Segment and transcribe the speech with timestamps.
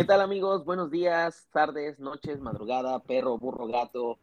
[0.00, 0.64] ¿Qué tal amigos?
[0.64, 4.18] Buenos días, tardes, noches, madrugada, perro, burro, gato,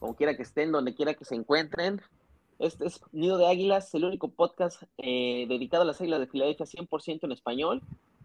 [0.00, 2.02] como quiera que estén, donde quiera que se encuentren.
[2.58, 6.66] Este es Nido de Águilas, el único podcast eh, dedicado a las Águilas de Filadelfia
[6.66, 7.80] 100% en español.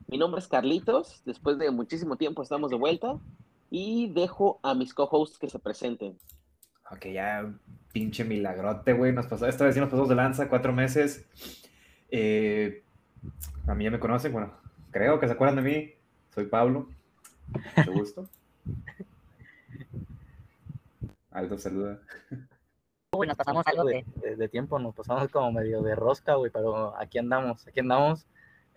[0.08, 3.20] Mi nombre es Carlitos, después de muchísimo tiempo estamos de vuelta
[3.70, 6.18] y dejo a mis co-hosts que se presenten.
[6.90, 7.54] Ok, ya
[7.94, 9.14] pinche milagrote, güey.
[9.14, 11.24] Nos pasó, esta vez sí nos pasamos de lanza, cuatro meses.
[12.10, 12.82] Eh,
[13.68, 14.54] a mí ya me conocen, bueno,
[14.90, 15.99] creo que se acuerdan de mí.
[16.34, 16.88] Soy Pablo.
[17.76, 18.30] Mucho gusto.
[21.32, 22.00] Aldo, saluda.
[23.12, 27.18] Uy, nos pasamos algo de, tiempo, nos pasamos como medio de rosca, güey, pero aquí
[27.18, 28.26] andamos, aquí andamos.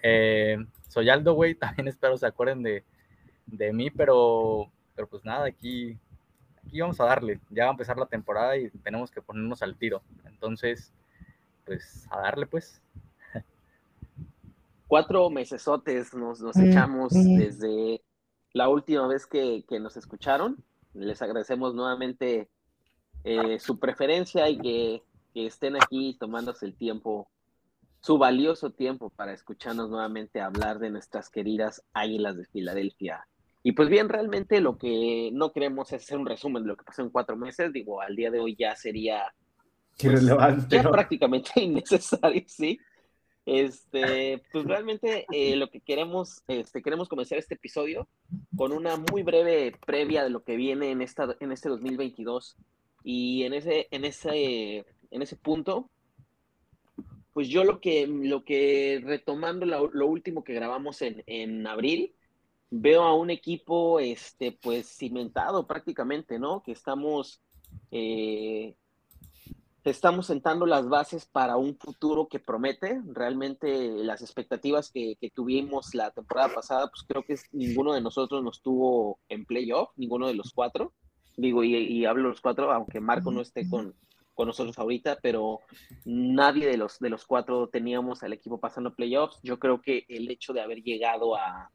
[0.02, 0.56] Eh,
[0.88, 2.84] soy Aldo, güey, también espero se acuerden de,
[3.46, 5.98] de mí, pero, pero pues nada, aquí
[6.66, 7.40] aquí vamos a darle.
[7.50, 10.02] Ya va a empezar la temporada y tenemos que ponernos al tiro.
[10.24, 10.92] Entonces,
[11.64, 12.80] pues a darle, pues.
[14.92, 18.02] Cuatro mesesotes nos, nos echamos desde
[18.52, 20.62] la última vez que, nos escucharon.
[20.92, 22.50] Les agradecemos nuevamente
[23.24, 27.30] eh, su preferencia y que, que estén aquí tomándose el tiempo,
[28.02, 33.26] su valioso tiempo para escucharnos nuevamente hablar de nuestras queridas Águilas de Filadelfia.
[33.62, 36.84] Y pues bien, realmente lo que no queremos es hacer un resumen de lo que
[36.84, 37.72] pasó en cuatro meses.
[37.72, 39.32] Digo, al día de hoy ya sería
[39.98, 40.26] pues,
[40.68, 42.78] ya prácticamente innecesario, sí.
[43.44, 48.08] Este, pues realmente eh, lo que queremos, este, queremos comenzar este episodio
[48.56, 52.56] con una muy breve previa de lo que viene en esta, en este 2022
[53.02, 55.90] y en ese, en ese, en ese punto,
[57.32, 62.14] pues yo lo que, lo que retomando lo, último que grabamos en, en abril,
[62.70, 66.62] veo a un equipo, este, pues cimentado prácticamente, ¿no?
[66.62, 67.42] Que estamos,
[67.90, 68.74] eh,
[69.90, 73.00] estamos sentando las bases para un futuro que promete.
[73.06, 78.62] Realmente las expectativas que, tuvimos la temporada pasada, pues creo que ninguno de nosotros nos
[78.62, 80.92] tuvo en playoff, ninguno de los cuatro.
[81.36, 83.94] Digo, y, hablo de los cuatro, aunque Marco no esté con,
[84.34, 85.60] con nosotros ahorita, pero
[86.04, 89.40] nadie de los, de los cuatro teníamos al equipo pasando playoffs.
[89.42, 91.70] Yo creo que el hecho de haber llegado a,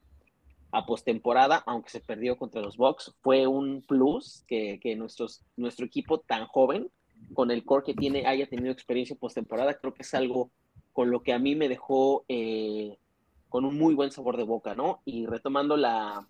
[0.72, 5.86] a postemporada, aunque se perdió contra los Bucks, fue un plus que, que nuestros, nuestro
[5.86, 6.90] equipo tan joven,
[7.34, 10.52] con el core que tiene, haya tenido experiencia postemporada, creo que es algo
[10.94, 12.98] con lo que a mí me dejó eh,
[13.50, 15.02] con un muy buen sabor de boca, ¿no?
[15.06, 16.26] Y retomando la,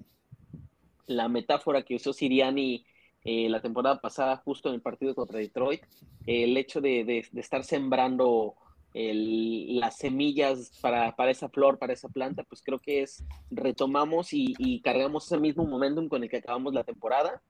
[1.05, 2.85] la metáfora que usó Siriani
[3.23, 5.81] eh, la temporada pasada, justo en el partido contra Detroit,
[6.25, 8.55] el hecho de, de estar sembrando
[8.93, 14.81] las semillas para, para, esa flor, para esa planta, pues creo que es, retomamos y,
[14.81, 17.41] cargamos ese mismo momentum con el que acabamos la temporada,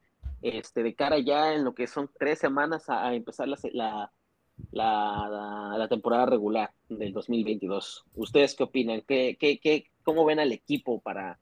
[0.42, 4.12] este, de cara ya en lo que son tres semanas a, empezar la,
[4.72, 8.06] la, la, temporada regular del 2022.
[8.16, 9.04] ¿Ustedes qué opinan?
[9.08, 11.40] ¿Qué, qué, cómo ven al equipo para,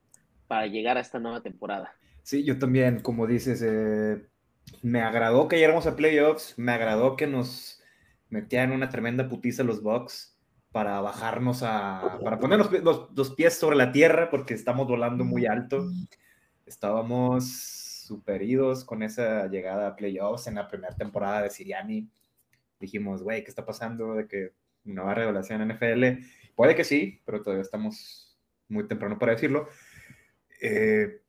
[0.47, 1.93] para llegar a esta nueva temporada?
[2.23, 4.25] Sí, yo también, como dices, eh,
[4.81, 7.81] me agradó que llegáramos a playoffs, me agradó que nos
[8.29, 10.35] metían una tremenda putiza los Bucks
[10.71, 15.85] para bajarnos a, para poner los, pies sobre la tierra porque estamos volando muy alto.
[16.65, 22.09] Estábamos superidos con esa llegada a playoffs en la primera temporada de Siriani.
[22.79, 24.15] Dijimos, güey, ¿qué está pasando?
[24.15, 26.25] De que nueva revelación en NFL.
[26.55, 29.67] Puede que sí, pero todavía estamos muy temprano para decirlo.
[30.61, 31.21] Eh,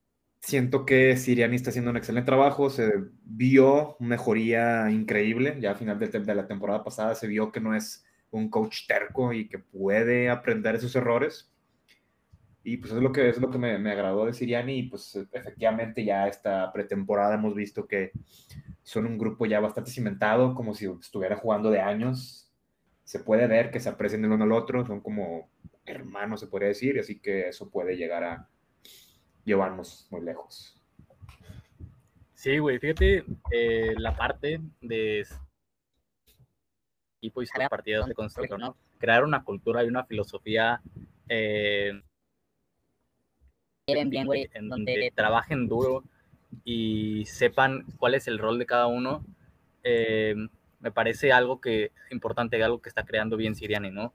[0.47, 2.93] Siento que Siriani está haciendo un excelente trabajo, se
[3.25, 8.05] vio mejoría increíble, ya a final de, la temporada pasada se vio que no es
[8.31, 11.53] un coach terco y que puede aprender esos errores.
[12.69, 15.15] Y pues es lo que, es lo que me, me agradó de Siriani y pues
[15.31, 18.11] efectivamente ya esta pretemporada hemos visto que
[18.83, 22.53] son un grupo ya bastante cimentado, como si estuviera jugando de años.
[23.05, 25.49] Se puede ver que se aprecian el uno al otro, son como
[25.85, 28.49] hermanos, se podría decir, así que eso puede llegar a,
[29.45, 30.77] llevarnos muy lejos.
[32.35, 35.25] Sí, güey, fíjate, eh, la parte de
[37.19, 38.77] equipo y partidos de construcción, ¿no?
[38.99, 40.83] Crear una cultura y una filosofía
[41.29, 41.93] eh,
[43.87, 46.03] bien, güey, en donde trabajen duro
[46.65, 49.25] y sepan cuál es el rol de cada uno.
[49.85, 50.35] Eh,
[50.81, 54.13] me parece algo que importante, algo que está creando bien Siriani, ¿no?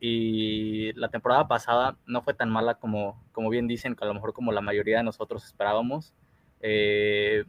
[0.00, 4.14] y la temporada pasada no fue tan mala como, como bien dicen, que a lo
[4.14, 6.14] mejor como la mayoría de nosotros esperábamos,
[6.62, 7.44] eh,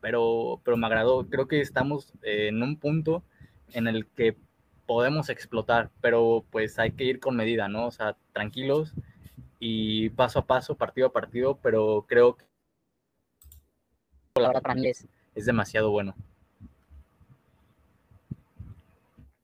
[0.00, 3.22] pero, pero me agradó, creo que estamos en un punto
[3.72, 4.36] en el que
[4.84, 7.86] podemos explotar, pero pues hay que ir con medida, ¿no?
[7.86, 8.94] O sea, tranquilos
[9.64, 12.44] y paso a paso, partido a partido, pero creo que
[14.34, 15.06] la verdad para mí es,
[15.36, 16.16] es demasiado bueno.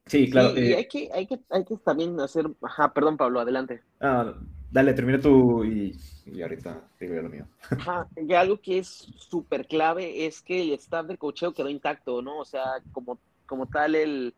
[0.06, 0.58] Sí, claro.
[0.58, 2.50] y eh, hay que, hay, que, hay que también hacer.
[2.62, 3.80] Ajá, perdón, Pablo, adelante.
[4.00, 4.34] Ah,
[4.72, 7.46] Dale, termina tú y, y ahorita digo yo lo mío.
[7.70, 12.22] Ajá, y algo que es súper clave es que el staff de cocheo quedó intacto,
[12.22, 12.40] ¿no?
[12.40, 14.34] O sea, como, como tal, el,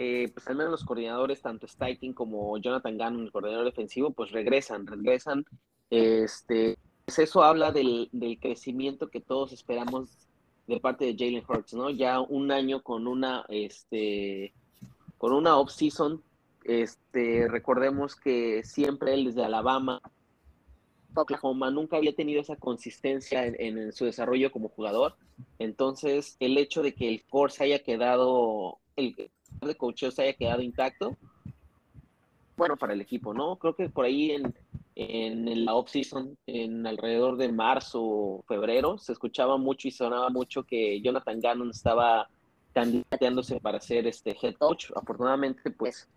[0.00, 4.30] eh, pues al menos los coordinadores, tanto Steichen como Jonathan Gannon, el coordinador defensivo, pues
[4.30, 5.44] regresan, regresan.
[5.90, 10.28] Este, pues eso habla del, del crecimiento que todos esperamos
[10.68, 11.90] de parte de Jalen Hurts, ¿no?
[11.90, 14.52] Ya un año con una, este,
[15.16, 16.22] con una off-season,
[16.62, 20.00] este, recordemos que siempre él desde Alabama,
[21.12, 25.16] Oklahoma, nunca había tenido esa consistencia en, en, su desarrollo como jugador.
[25.58, 30.32] Entonces, el hecho de que el core se haya quedado, el, de cocheo se haya
[30.34, 31.16] quedado intacto,
[32.56, 33.56] bueno para el equipo, ¿no?
[33.56, 34.54] Creo que por ahí en,
[34.96, 40.64] en la off-season, en alrededor de marzo o febrero, se escuchaba mucho y sonaba mucho
[40.64, 42.28] que Jonathan Gannon estaba
[42.72, 44.90] candidateándose para ser este head coach.
[44.94, 46.08] Afortunadamente, pues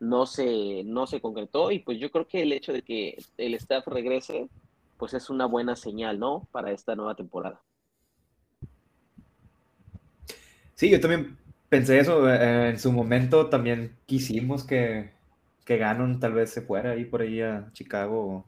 [0.00, 3.54] no se, no se concretó y pues yo creo que el hecho de que el
[3.54, 4.48] staff regrese,
[4.96, 6.48] pues es una buena señal, ¿no?
[6.50, 7.60] Para esta nueva temporada.
[10.74, 11.36] Sí, yo también
[11.70, 15.12] pensé eso, eh, en su momento también quisimos que,
[15.64, 18.44] que tal vez se fuera ahí por ahí a Chicago o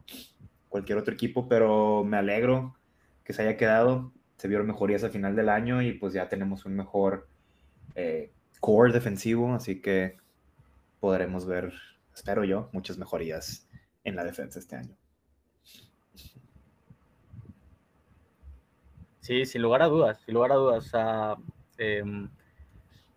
[0.68, 2.76] cualquier otro equipo, pero me alegro
[3.24, 6.66] que se haya quedado, se vieron mejorías al final del año y pues ya tenemos
[6.66, 7.28] un mejor
[7.94, 10.16] eh, core defensivo, así que
[10.98, 11.72] podremos ver,
[12.12, 13.68] espero yo, muchas mejorías
[14.02, 14.96] en la defensa este año.
[19.20, 20.90] Sí, sin lugar a dudas, sin lugar a dudas.
[21.78, 22.02] Eh,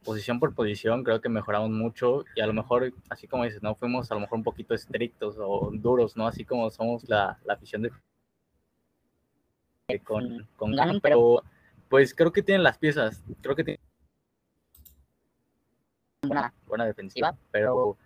[0.06, 3.76] posición por posición creo que mejoramos mucho y a lo mejor, así como dices, no
[3.76, 6.28] fuimos a lo mejor un poquito estrictos o duros, ¿no?
[6.28, 7.92] Así como somos la, la afición de
[10.04, 11.44] con, con Gannon, pero
[11.90, 13.82] pues creo que tienen las piezas, creo que tienen
[16.24, 17.98] una buena defensiva, pero,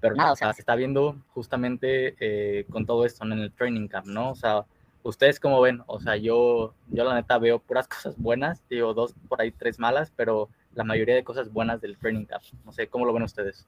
[0.00, 3.88] pero nada, o sea, se está viendo justamente eh, con todo esto en el training
[3.88, 4.30] camp, ¿no?
[4.30, 4.64] O sea,
[5.02, 9.14] ustedes cómo ven, o sea, yo, yo la neta veo puras cosas buenas, digo, dos
[9.28, 12.44] por ahí, tres malas, pero la mayoría de cosas buenas del training camp.
[12.64, 13.66] No sé, ¿cómo lo ven ustedes?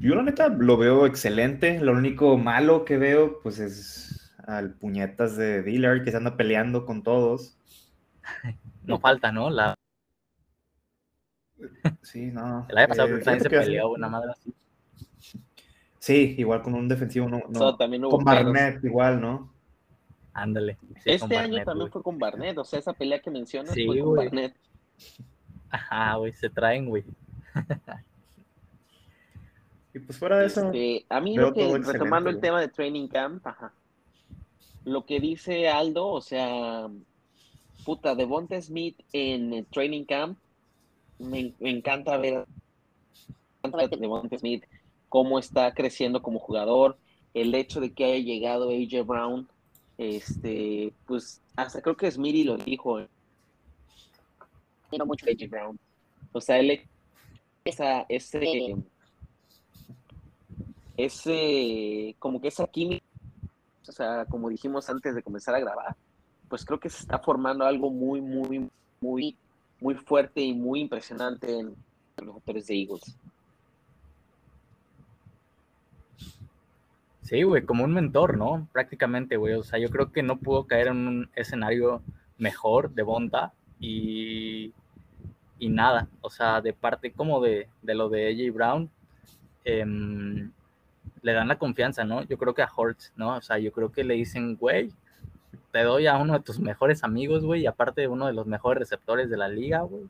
[0.00, 1.80] Yo la neta lo veo excelente.
[1.80, 6.84] Lo único malo que veo, pues es al puñetas de Dillard que se anda peleando
[6.84, 7.56] con todos.
[8.84, 9.48] no falta, ¿no?
[9.48, 9.74] La...
[12.02, 12.66] Sí, no.
[12.68, 14.52] El año pasado eh, también se peleó una madre así.
[16.00, 17.76] Sí, igual con un defensivo, no, no.
[17.76, 19.52] también con Barnett igual, ¿no?
[20.38, 20.78] Ándale.
[21.04, 24.54] este año también fue con Barnett, o sea, esa pelea que mencionas fue con Barnett.
[25.70, 27.04] Ajá, güey, se traen, güey.
[29.94, 30.66] y pues fuera de eso.
[30.66, 33.72] Este, a mí lo que, retomando el tema de Training Camp, ajá.
[34.84, 36.88] Lo que dice Aldo, o sea,
[37.84, 40.38] puta, Devonta Smith en el Training Camp,
[41.18, 42.46] me, me encanta ver
[43.62, 44.64] de Devonta Smith,
[45.08, 46.96] cómo está creciendo como jugador,
[47.34, 49.48] el hecho de que haya llegado AJ Brown
[49.98, 53.00] este, pues hasta creo que Smitty lo dijo.
[54.88, 55.78] Quiero mucho AJ Brown.
[56.32, 56.88] O sea, él
[57.64, 58.76] esa, ese,
[60.96, 63.04] ese, como que esa química,
[63.86, 65.96] o sea, como dijimos antes de comenzar a grabar,
[66.48, 68.70] pues creo que se está formando algo muy, muy,
[69.00, 69.36] muy,
[69.80, 71.76] muy fuerte y muy impresionante en
[72.16, 73.16] los jugadores de Eagles.
[77.28, 78.66] Sí, güey, como un mentor, ¿no?
[78.72, 79.52] Prácticamente, güey.
[79.52, 82.00] O sea, yo creo que no pudo caer en un escenario
[82.38, 84.72] mejor de Bonta y,
[85.58, 86.08] y nada.
[86.22, 88.90] O sea, de parte como de, de lo de AJ Brown,
[89.66, 90.50] em,
[91.20, 92.22] le dan la confianza, ¿no?
[92.22, 93.36] Yo creo que a Hortz, ¿no?
[93.36, 94.90] O sea, yo creo que le dicen, güey,
[95.70, 98.78] te doy a uno de tus mejores amigos, güey, y aparte uno de los mejores
[98.78, 100.08] receptores de la liga, güey.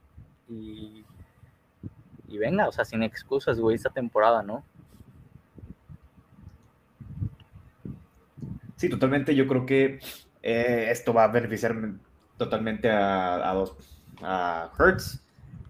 [0.48, 1.04] Y,
[2.28, 4.62] y venga, o sea, sin excusas, güey, esta temporada, ¿no?
[8.78, 9.34] Sí, totalmente.
[9.34, 9.98] Yo creo que
[10.42, 11.76] eh, esto va a beneficiar
[12.36, 13.76] totalmente a, a, dos,
[14.22, 15.20] a Hertz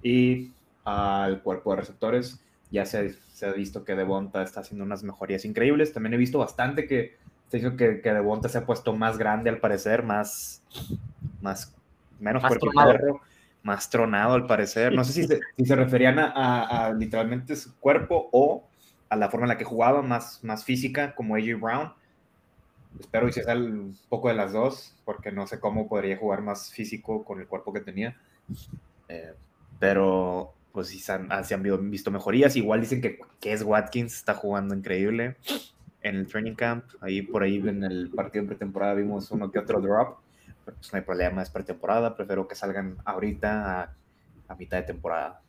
[0.02, 0.52] y
[0.84, 2.40] al cuerpo de receptores.
[2.70, 5.94] Ya se, se, ha visto que Devonta está haciendo unas mejorías increíbles.
[5.94, 7.16] También he visto bastante que
[7.48, 10.62] se dicho que, que Devonta se ha puesto más grande al parecer, más,
[11.40, 11.74] más
[12.20, 13.20] menos más tronado.
[13.62, 14.92] más tronado al parecer.
[14.92, 18.68] No sé si se, si se referían a, a, a, literalmente su cuerpo o
[19.08, 21.92] a la forma en la que jugaba, más, más física, como AJ Brown
[22.98, 26.42] Espero y se sale un poco de las dos, porque no sé cómo podría jugar
[26.42, 28.16] más físico con el cuerpo que tenía.
[29.08, 29.34] Eh,
[29.78, 32.56] pero pues sí han, ah, se han, visto mejorías.
[32.56, 35.36] Igual dicen que, que es Watkins, está jugando increíble
[36.02, 36.84] en el training camp.
[37.00, 40.18] Ahí por ahí en el partido de pretemporada vimos uno que otro drop.
[40.64, 42.16] Pero pues no hay problema, es pretemporada.
[42.16, 43.94] Prefiero que salgan ahorita a,
[44.48, 45.40] a mitad de temporada.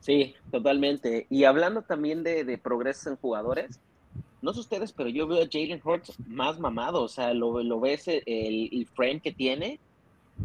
[0.00, 1.26] Sí, totalmente.
[1.28, 3.78] Y hablando también de, de progreso en jugadores,
[4.42, 7.80] no sé ustedes, pero yo veo a Jalen Hurts más mamado, o sea, lo, lo
[7.80, 9.78] ves el, el frame que tiene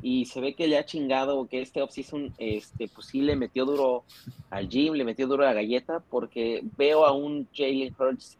[0.01, 3.65] y se ve que le ha chingado, que este offseason, este, pues sí le metió
[3.65, 4.03] duro
[4.49, 8.37] al gym, le metió duro a la galleta, porque veo a un Jalen Hurts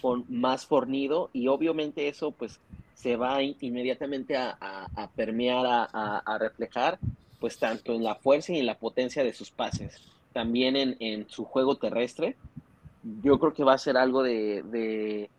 [0.00, 2.58] con más fornido y obviamente eso pues
[2.94, 6.98] se va inmediatamente a, a, permear, a, a, reflejar,
[7.38, 10.00] pues tanto en la fuerza y en la potencia de sus pases,
[10.32, 12.36] también en, en su juego terrestre.
[13.22, 15.30] Yo creo que va a ser algo de, de,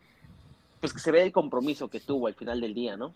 [0.80, 3.14] pues que se ve el compromiso que tuvo al final del día, ¿no?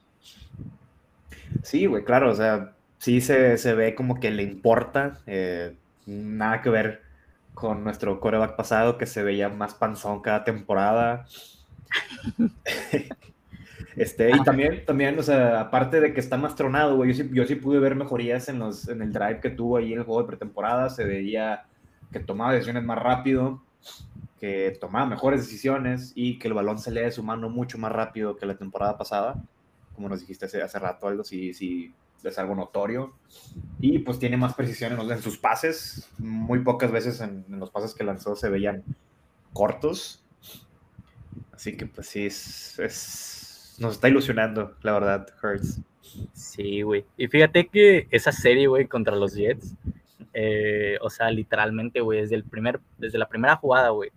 [1.63, 6.61] Sí, güey, claro, o sea, sí se, se ve como que le importa, eh, nada
[6.61, 7.01] que ver
[7.53, 11.25] con nuestro coreback pasado que se veía más panzón cada temporada.
[13.95, 17.29] este, y también, también, o sea, aparte de que está más tronado, güey, yo sí,
[17.33, 20.05] yo sí pude ver mejorías en, los, en el drive que tuvo ahí en el
[20.05, 21.65] juego de pretemporada, se veía
[22.11, 23.61] que tomaba decisiones más rápido,
[24.39, 27.91] que tomaba mejores decisiones y que el balón se lee de su mano mucho más
[27.91, 29.43] rápido que la temporada pasada
[30.01, 33.13] como nos dijiste hace, hace rato, algo si, si es algo notorio.
[33.79, 36.09] Y pues tiene más precisión en, sus pases.
[36.17, 38.83] Muy pocas veces en, los pases que lanzó se veían
[39.53, 40.23] cortos.
[41.51, 45.81] Así que pues sí, es, nos está ilusionando, la verdad, Hurts.
[46.33, 47.05] Sí, güey.
[47.15, 49.75] Y fíjate que esa serie, güey, contra los Jets,
[50.33, 54.11] eh, o sea, literalmente, güey, desde, el primer, desde la primera jugada, güey,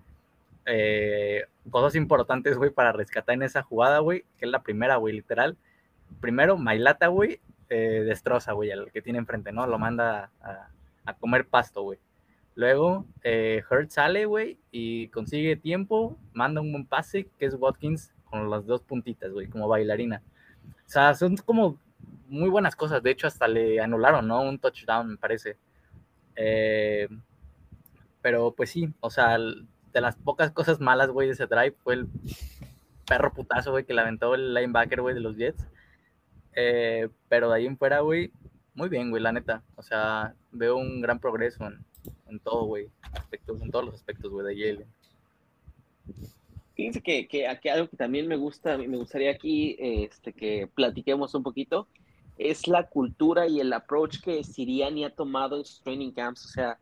[0.67, 5.15] eh, cosas importantes, güey, para rescatar en esa jugada, güey, que es la primera, güey,
[5.15, 5.57] literal,
[6.21, 9.67] primero, Mailata, güey, eh, destroza, güey, al que tiene enfrente, ¿no?
[9.67, 11.99] Lo manda a, comer pasto, güey.
[12.55, 18.13] Luego, eh, Hurt sale, güey, y consigue tiempo, manda un buen pase, que es Watkins
[18.25, 20.23] con las dos puntitas, güey, como bailarina.
[20.87, 21.79] O sea, son como
[22.29, 23.03] muy buenas cosas.
[23.03, 24.43] De hecho, hasta le anularon, ¿no?
[24.43, 25.57] Un touchdown, me parece.
[26.37, 27.09] Eh,
[28.23, 31.95] pero pues sí, o sea, de las pocas cosas malas, güey, de ese drive fue
[31.95, 32.09] el
[33.07, 35.67] perro putazo, güey, que le aventó el linebacker, güey, de los Jets.
[36.57, 38.33] Eh, pero de ahí en fuera, güey,
[38.75, 39.63] muy bien, güey, la neta.
[39.77, 41.85] O sea, veo un gran progreso en,
[42.29, 42.89] en todo, güey.
[43.47, 44.87] En todos los aspectos, güey, de Yale.
[46.75, 51.35] Fíjense que, que, que, algo que también me gusta, me gustaría aquí este, que platiquemos
[51.35, 51.87] un poquito,
[52.39, 56.45] es la cultura y el approach que Siriani ha tomado en sus training camps.
[56.45, 56.79] O sea,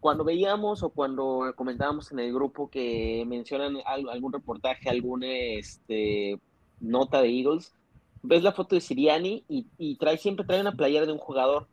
[0.00, 6.40] cuando veíamos o cuando comentábamos en el grupo que mencionan algún reportaje, alguna este,
[6.80, 7.74] nota de Eagles,
[8.22, 11.68] ves la foto de Siriani y, trae, siempre trae una playera de un jugador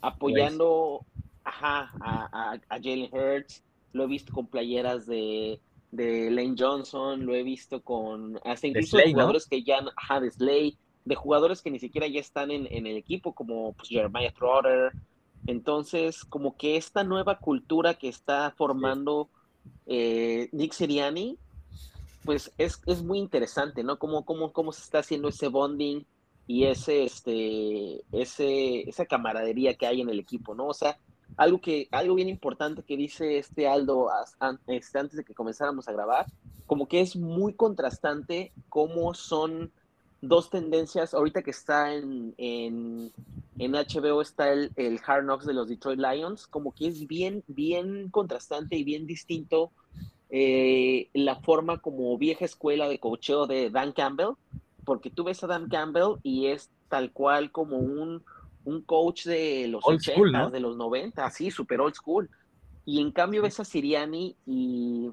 [0.00, 1.04] apoyando
[1.42, 3.62] ajá, a, a, Jalen Hurts.
[3.92, 5.60] Lo he visto con playeras de,
[5.92, 10.76] de Lane Johnson, lo he visto con hasta incluso jugadores que ya, ajá, de Slay,
[11.04, 14.92] de jugadores que ni siquiera ya están en, en el equipo, como pues, Jeremiah Trotter.
[15.46, 19.28] Entonces, como que esta nueva cultura que está formando
[19.86, 21.38] eh, Nick Siriani,
[22.24, 23.98] pues es, es muy interesante, ¿no?
[23.98, 26.04] Cómo, cómo, cómo se está haciendo ese bonding
[26.46, 30.68] y ese, este, ese, esa camaradería que hay en el equipo, ¿no?
[30.68, 30.98] O sea,
[31.36, 34.08] algo, que, algo bien importante que dice este Aldo
[34.66, 36.26] este, antes de que comenzáramos a grabar,
[36.66, 39.72] como que es muy contrastante cómo son
[40.28, 43.12] dos tendencias, ahorita que está en, en,
[43.58, 47.42] en HBO está el, el, Hard Knocks de los Detroit Lions, como que es bien,
[47.46, 49.70] bien contrastante y bien distinto
[50.30, 54.34] eh, la forma como vieja escuela de cocheo de Dan Campbell,
[54.84, 58.24] porque tú ves a Dan Campbell y es tal cual como un,
[58.64, 62.28] un coach de los 80, de los 90, así, super old school.
[62.84, 65.10] Y en cambio ves a Siriani y,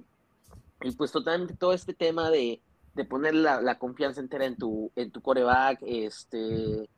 [0.81, 2.59] y pues totalmente todo este tema de,
[2.93, 6.89] de poner la, la, confianza entera en tu, en tu coreback, este,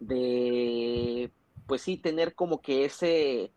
[0.00, 1.30] de,
[1.66, 3.52] pues sí, tener como que ese,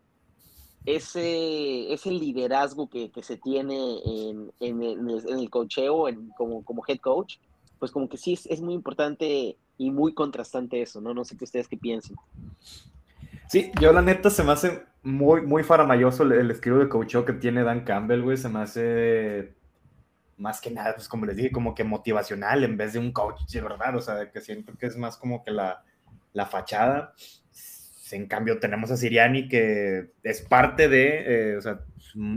[0.84, 6.64] ese, ese liderazgo que, que se tiene en, en, el, en el cocheo, en, como,
[6.64, 7.36] como head coach,
[7.78, 11.14] pues como que sí es, muy importante y muy contrastante eso, ¿no?
[11.14, 12.16] No sé qué ustedes qué piensan.
[13.48, 17.24] Sí, yo la neta se me hace muy, muy faramayoso el, el estilo de coacheo
[17.24, 19.54] que tiene Dan Campbell, güey, se me hace
[20.36, 23.42] más que nada, pues como les dije, como que motivacional en vez de un coach,
[23.50, 25.82] de verdad, o sea, que siento que es más como que la,
[26.32, 27.14] la fachada.
[28.12, 31.80] En cambio, tenemos a Siriani que es parte de, eh, o sea,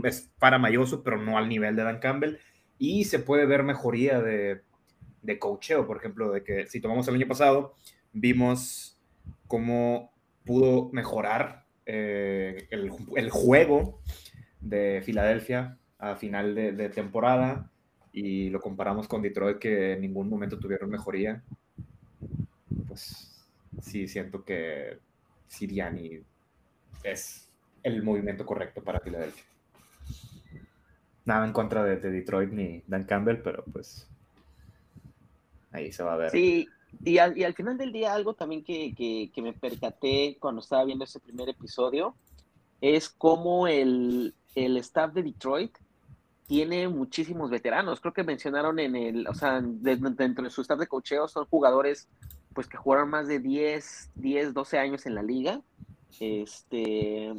[0.04, 2.38] es paramayoso, pero no al nivel de Dan Campbell.
[2.78, 4.62] Y se puede ver mejoría de,
[5.22, 7.76] de coacheo, por ejemplo, de que si tomamos el año pasado,
[8.12, 8.98] vimos
[9.46, 10.12] cómo
[10.44, 14.00] pudo mejorar eh, el, el, juego
[14.60, 17.70] de Filadelfia a final de, de, temporada
[18.12, 21.42] y lo comparamos con Detroit que en ningún momento tuvieron mejoría.
[22.88, 23.46] Pues
[23.80, 24.98] sí, siento que
[25.48, 26.20] Siriani
[27.02, 27.50] es
[27.82, 29.44] el movimiento correcto para Filadelfia.
[31.24, 34.08] nada en contra de, de Detroit ni Dan Campbell, pero pues
[35.70, 36.30] ahí se va a ver.
[36.30, 36.68] Sí,
[37.04, 40.60] y al, y al final del día algo también que, que, que me percaté cuando
[40.60, 42.16] estaba viendo ese primer episodio
[42.80, 45.76] es cómo el, el staff de Detroit
[46.50, 48.00] tiene muchísimos veteranos.
[48.00, 51.46] Creo que mencionaron en el, o sea, de- dentro de su staff de cocheo son
[51.46, 52.08] jugadores
[52.52, 55.60] pues que jugaron más de 10, 10, 12 años en la liga.
[56.18, 57.32] Este,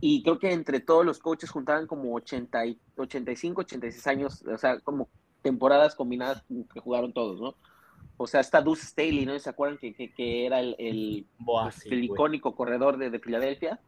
[0.00, 4.56] y creo que entre todos los coaches juntaban como 80 y, 85, 86 años, o
[4.56, 5.08] sea, como
[5.42, 7.56] temporadas combinadas que jugaron todos, ¿no?
[8.16, 9.36] O sea, está Deuce Staley, ¿no?
[9.40, 13.18] ¿Se acuerdan que, que, que era el, el, pues, sí, el icónico corredor de, de
[13.18, 13.80] Filadelfia?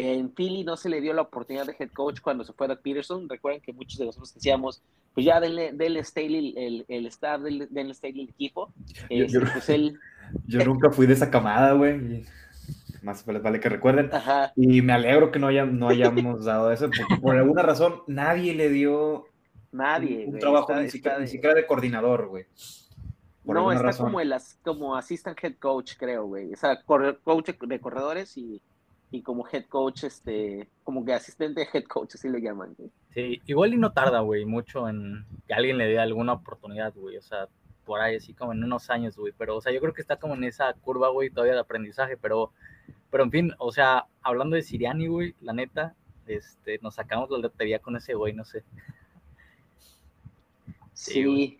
[0.00, 2.68] Que en Philly no se le dio la oportunidad de head coach cuando se fue
[2.68, 3.28] Doug Peterson.
[3.28, 4.82] Recuerden que muchos de nosotros decíamos,
[5.14, 8.72] pues ya denle, denle Staley el, el staff, denle, denle Staley el equipo.
[9.10, 9.98] Yo- Este, yo- pues él,
[10.46, 12.24] Yo nunca fui de esa camada, güey.
[13.02, 14.10] Más vale, vale que recuerden.
[14.12, 18.02] ajá, Y me alegro que no, haya- no hayamos dado eso, porque por alguna razón
[18.06, 19.24] nadie le dio
[19.72, 20.26] nadie.
[20.26, 22.44] un trabajo está- ni, siquiera, está ni de- siquiera de coordinador, güey.
[23.44, 24.06] No, está razón.
[24.06, 26.52] como el como assistant head coach, creo, güey.
[26.52, 28.60] O sea, coach de corredores y,
[29.10, 32.74] y como head coach, este, como que asistente head coach, así le llaman.
[32.76, 32.90] güey.
[33.14, 37.16] Sí, igual y no tarda, güey, mucho en que alguien le dé alguna oportunidad, güey.
[37.16, 37.48] O sea,
[37.84, 39.32] por ahí así como en unos años, güey.
[39.36, 42.16] Pero, o sea, yo creo que está como en esa curva, güey, todavía de aprendizaje.
[42.18, 42.52] Pero,
[43.10, 45.94] pero en fin, o sea, hablando de Siriani, güey, la neta,
[46.26, 48.62] este, nos sacamos la lotería con ese güey, no sé.
[50.92, 51.24] Sí, Sí.
[51.24, 51.58] güey.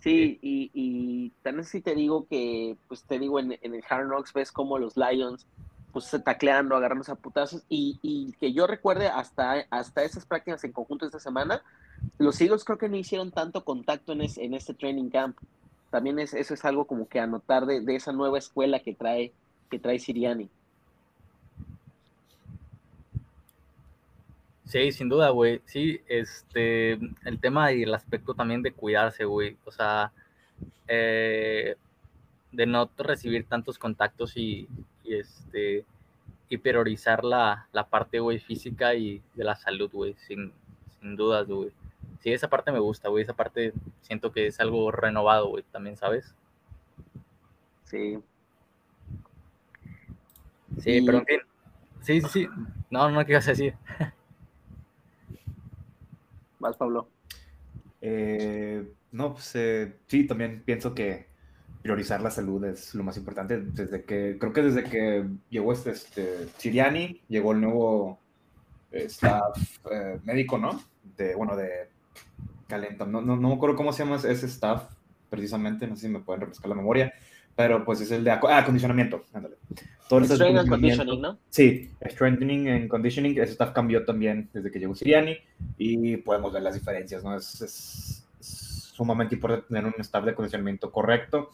[0.00, 4.06] Sí, y, y también sí te digo que, pues te digo, en, en el Hard
[4.06, 5.46] Knocks ves como los Lions,
[5.92, 10.72] pues tacleando, agarrándose a putazos, y, y que yo recuerde hasta, hasta esas prácticas en
[10.72, 11.62] conjunto esta semana,
[12.18, 15.36] los Eagles creo que no hicieron tanto contacto en, es- en este training camp.
[15.90, 19.32] También es, eso es algo como que anotar de, de esa nueva escuela que trae,
[19.70, 20.48] que trae Siriani.
[24.66, 25.62] Sí, sin duda, güey.
[25.64, 26.92] Sí, este,
[27.24, 29.56] el tema y el aspecto también de cuidarse, güey.
[29.64, 30.12] O sea,
[30.86, 31.74] eh,
[32.52, 34.68] de no recibir tantos contactos y,
[35.08, 35.84] y, este,
[36.48, 40.52] y priorizar la, la parte, güey, física y de la salud, güey, sin,
[41.00, 41.70] sin dudas, güey.
[42.20, 43.22] Sí, esa parte me gusta, güey.
[43.22, 46.34] Esa parte siento que es algo renovado, güey, también, ¿sabes?
[47.84, 48.18] Sí.
[50.78, 51.40] Sí, Y- pero en fin.
[52.00, 52.48] Sí, sí, sí.
[52.90, 53.74] No, no, ¿qué ibas a decir?
[56.58, 57.08] Vas, Pablo.
[58.00, 61.26] Eh, no, pues eh, sí, también pienso que
[61.82, 63.58] priorizar la salud es lo más importante.
[63.60, 68.18] Desde que, creo que desde que llegó este, este Siriani, llegó el nuevo
[68.92, 69.56] eh, staff
[69.90, 70.80] eh, médico, ¿no?
[71.16, 71.88] De, bueno, de
[72.66, 73.06] Calenta.
[73.06, 74.84] No, no, no me acuerdo cómo se llama ese staff
[75.30, 77.12] precisamente, no sé si me pueden refrescar la memoria,
[77.54, 79.56] pero pues es el de aco- ah, acondicionamiento, ándale.
[80.08, 81.38] Todo ese Strength and conditioning, ¿no?
[81.50, 85.36] Sí, strengthening and conditioning, ese staff cambió también desde que llegó Siriani
[85.76, 87.36] y podemos ver las diferencias, ¿no?
[87.36, 88.27] Es- es
[88.98, 91.50] sumamente importante tener un staff de condicionamiento correcto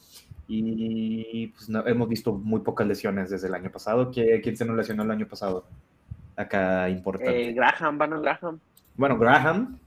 [0.49, 4.11] y pues, no- hemos visto muy pocas lesiones desde el año pasado.
[4.11, 5.67] ¿Qui- ¿Quién se nos lesionó el año pasado?
[6.37, 7.51] Acá importante.
[7.51, 8.59] Eh, Graham, Bannon Graham.
[8.97, 9.79] Bueno, Graham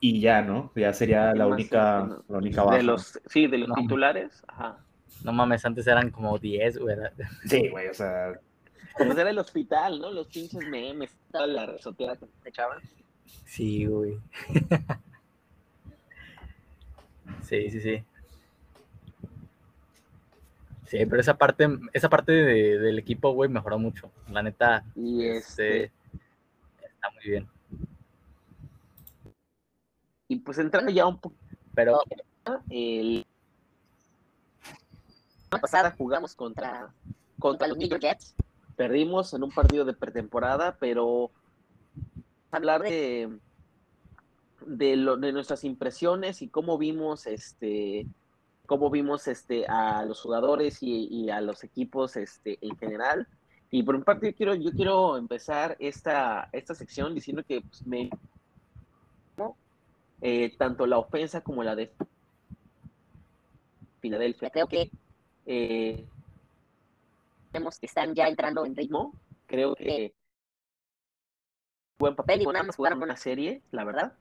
[0.00, 0.72] y ya, ¿no?
[0.74, 2.24] Ya sería la única, No.
[2.28, 2.78] la única baja.
[2.78, 3.74] De los, sí, de los No.
[3.74, 4.42] titulares.
[4.48, 4.78] Ajá.
[5.24, 6.96] No mames, antes eran como 10, güey.
[6.96, 7.12] ¿verdad?
[7.44, 8.32] Sí, güey, o sea,
[8.96, 10.10] Pues era el hospital, ¿no?
[10.10, 12.78] Los pinches memes, toda la resoteada que echaban.
[13.44, 14.16] Sí, güey.
[17.50, 18.04] sí, sí, sí.
[20.86, 24.10] Sí, pero esa parte, esa parte de- del equipo, güey, mejoró mucho.
[24.28, 25.92] La neta, Y este, este,
[26.82, 27.48] está muy bien.
[30.28, 31.34] y pues entrando ya un poco
[31.74, 31.98] Pero,
[32.70, 33.26] el
[35.50, 36.92] la pasada jugamos contra
[37.40, 38.34] contra los New York Jets.
[38.76, 41.30] Perdimos en un partido de pretemporada, pero
[42.52, 43.28] hablar de
[44.70, 48.06] de, lo, de nuestras impresiones y cómo vimos este
[48.66, 53.26] cómo vimos este a los jugadores y, y a los equipos este en general.
[53.72, 57.86] Y por un parte yo quiero yo quiero empezar esta esta sección diciendo que pues,
[57.86, 58.10] me
[60.22, 61.92] eh, tanto la ofensa como la de
[64.00, 64.90] Filadelfia creo que
[65.46, 66.06] eh,
[67.52, 69.14] vemos que están ya entrando en ritmo.
[69.46, 70.14] Creo que
[71.98, 74.16] buen papel y más jugaron una serie la verdad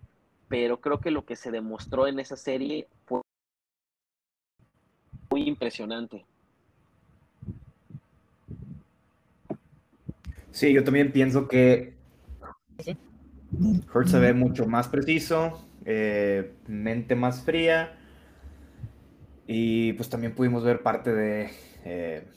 [0.49, 3.21] pero creo que lo que se demostró en esa serie fue
[5.29, 6.25] muy impresionante.
[10.51, 11.93] Sí, yo también pienso que.
[13.93, 17.97] Hurts se ve mucho más preciso, eh, mente más fría,
[19.47, 21.49] y pues también pudimos ver parte de
[21.83, 22.27] eh,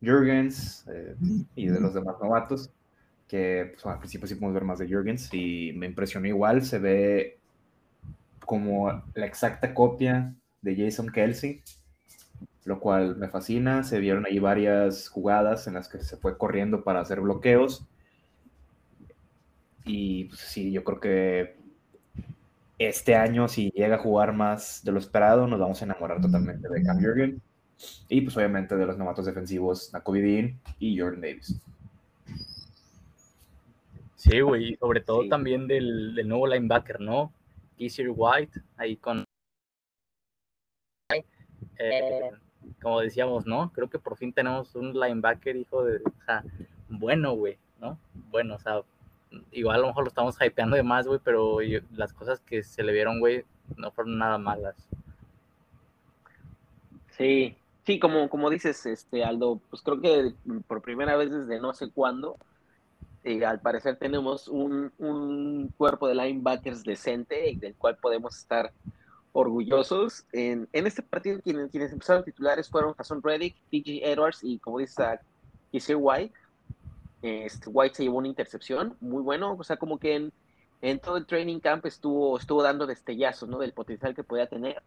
[0.00, 1.16] Jürgens eh,
[1.54, 2.70] y de los demás novatos.
[3.32, 6.78] Que pues, al principio sí podemos ver más de Jürgens y me impresionó igual, se
[6.78, 7.38] ve
[8.44, 11.62] como la exacta copia de Jason Kelsey,
[12.66, 13.84] lo cual me fascina.
[13.84, 17.86] Se vieron ahí varias jugadas en las que se fue corriendo para hacer bloqueos.
[19.86, 21.56] Y pues, sí, yo creo que
[22.78, 26.68] este año, si llega a jugar más de lo esperado, nos vamos a enamorar totalmente
[26.68, 27.40] de Cam Jürgen.
[28.10, 31.62] Y pues obviamente de los novatos defensivos, Nakobe Dean y Jordan Davis.
[34.22, 37.32] Sí, güey, sobre todo también del, del, nuevo linebacker, ¿no?
[37.76, 39.24] Easier White, ahí con...
[41.76, 42.30] Eh,
[42.80, 43.72] como decíamos, ¿no?
[43.72, 45.96] Creo que por fin tenemos un linebacker, hijo de...
[45.96, 46.44] O sea,
[46.88, 47.98] bueno, güey, ¿no?
[48.30, 48.82] Bueno, o sea,
[49.50, 51.58] igual a lo mejor lo estamos hypeando de más, güey, pero
[51.90, 53.44] las cosas que se le vieron, güey,
[53.76, 54.76] no fueron nada malas.
[57.18, 60.32] Sí, sí, como, como dices, este Aldo, pues creo que
[60.68, 62.36] por primera vez desde no sé cuándo,
[63.46, 68.72] al parecer tenemos un, un, cuerpo de linebackers decente del cual podemos estar
[69.32, 70.26] orgullosos.
[70.32, 74.78] En, en este partido quienes, quienes empezaron titulares fueron Jason Reddick, TJ Edwards y como
[74.78, 75.02] dice
[75.70, 76.34] Kisir White.
[77.22, 80.32] Este, White se llevó una intercepción, muy bueno, o sea, como que en,
[80.80, 83.58] en todo el training camp estuvo, estuvo dando destellazos, ¿no?
[83.58, 84.82] Del potencial que podía tener.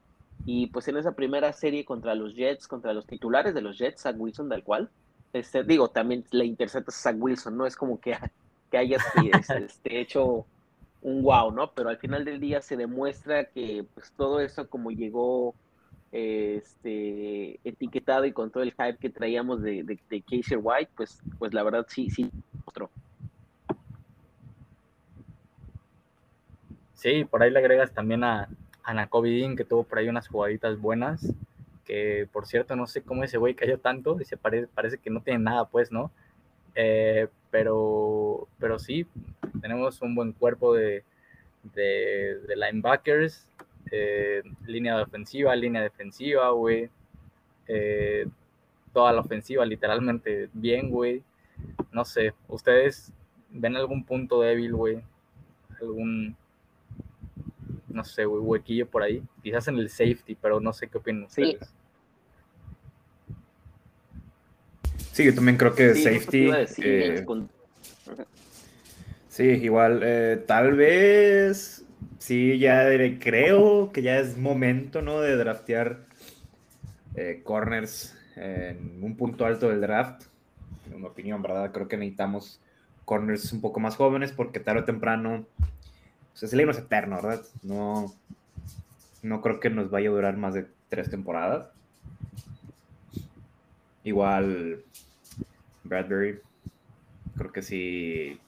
[0.46, 4.02] Y pues en esa primera serie contra los Jets, contra los titulares de los Jets,
[4.02, 4.92] Zach Wilson, tal cual,
[5.36, 8.18] este, digo, también le intercepta a Zach Wilson, no es como que,
[8.72, 9.04] que hayas
[9.50, 10.46] este, hecho
[11.02, 11.72] un wow, ¿no?
[11.72, 15.54] Pero al final del día se demuestra que pues todo eso como llegó
[16.12, 21.54] este etiquetado y con todo el hype que traíamos de, de, de White, pues, pues
[21.54, 22.30] la verdad sí, sí
[22.64, 22.90] mostró.
[26.94, 28.48] Sí, por ahí le agregas también a,
[28.84, 31.30] a Nakobe que tuvo por ahí unas jugaditas buenas
[31.86, 35.22] que por cierto no sé cómo ese güey cayó tanto, y se parece que no
[35.22, 36.12] tiene nada, pues, ¿no?
[36.76, 39.08] Eh, pero, pero sí,
[39.62, 41.04] tenemos un buen cuerpo de,
[41.74, 43.48] de, linebackers,
[43.92, 46.90] eh, línea ofensiva, línea defensiva, güey.
[47.68, 48.28] Eh,
[48.94, 51.24] toda la ofensiva, literalmente bien, güey.
[51.92, 53.14] No sé, ¿ustedes
[53.50, 55.02] ven algún punto débil, güey?
[55.82, 56.36] ¿Algún,
[57.96, 59.24] no sé, güey, huequillo por ahí.
[59.42, 61.74] Quizás en el safety, pero no sé qué opinan ustedes.
[65.14, 66.52] Sí, yo también creo que safety.
[66.80, 67.26] Eh,
[69.30, 71.86] sí, igual, eh, tal vez.
[72.20, 72.86] Sí, ya
[73.20, 75.22] creo que ya es momento, ¿no?
[75.22, 76.00] De draftear
[77.16, 80.24] eh, corners en un punto alto del draft.
[80.92, 81.72] En mi opinión, ¿verdad?
[81.72, 82.60] Creo que necesitamos
[83.06, 85.46] corners un poco más jóvenes porque tarde o temprano
[86.38, 87.42] sea, ese libro es eterno, ¿verdad?
[87.64, 88.14] No,
[89.24, 91.70] no creo que nos vaya a durar más de tres temporadas.
[94.04, 94.84] Igual
[95.84, 96.40] Bradbury,
[97.38, 98.40] creo que si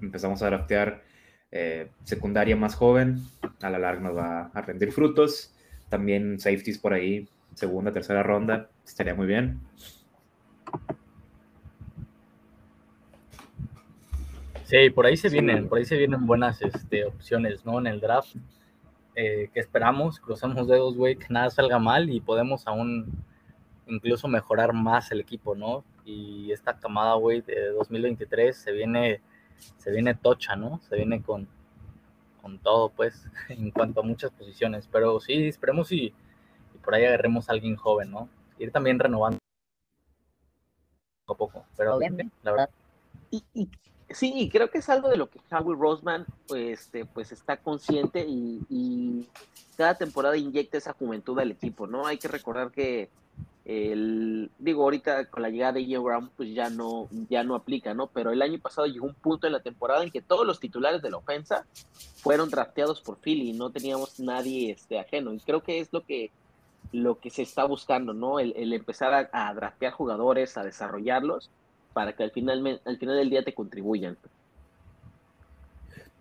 [0.00, 1.02] empezamos a draftear
[1.50, 3.22] eh, secundaria más joven,
[3.60, 5.52] a la larga nos va a rendir frutos.
[5.88, 9.60] También safeties por ahí, segunda, tercera ronda, estaría muy bien.
[14.66, 17.78] Sí, por ahí se vienen, por ahí se vienen buenas este, opciones, ¿no?
[17.78, 18.34] En el draft.
[19.14, 23.06] Eh, que esperamos, cruzamos dedos, güey, que nada salga mal y podemos aún
[23.86, 25.84] incluso mejorar más el equipo, ¿no?
[26.04, 29.20] Y esta camada, güey, de 2023 se viene,
[29.76, 30.80] se viene tocha, ¿no?
[30.88, 31.46] Se viene con,
[32.42, 34.88] con todo, pues, en cuanto a muchas posiciones.
[34.90, 36.12] Pero sí, esperemos y,
[36.84, 38.28] por ahí agarremos a alguien joven, ¿no?
[38.58, 39.38] Ir también renovando
[41.24, 42.00] poco a poco, pero
[42.42, 42.70] la verdad.
[43.30, 43.68] y,
[44.10, 49.28] Sí, creo que es algo de lo que Howie Roseman este, pues está consciente y,
[49.76, 52.06] cada temporada inyecta esa juventud al equipo, ¿no?
[52.06, 53.10] Hay que recordar que
[53.66, 57.92] el, digo, ahorita con la llegada de Ian Brown, pues ya no, ya no aplica,
[57.92, 58.06] ¿no?
[58.06, 61.02] Pero el año pasado llegó un punto en la temporada en que todos los titulares
[61.02, 61.66] de la ofensa
[62.16, 65.34] fueron drafteados por Philly, no teníamos nadie este, ajeno.
[65.34, 66.30] Y creo que es lo que,
[66.92, 68.40] lo que se está buscando, ¿no?
[68.40, 71.50] El, empezar a, a draftear jugadores, a desarrollarlos
[71.96, 74.18] para que al final, al final del día te contribuyan.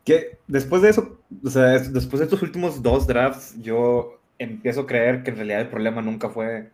[0.06, 4.88] Que después de eso, o sea, después de estos últimos dos drafts, yo empiezo a
[4.88, 6.72] creer que en realidad el problema nunca fue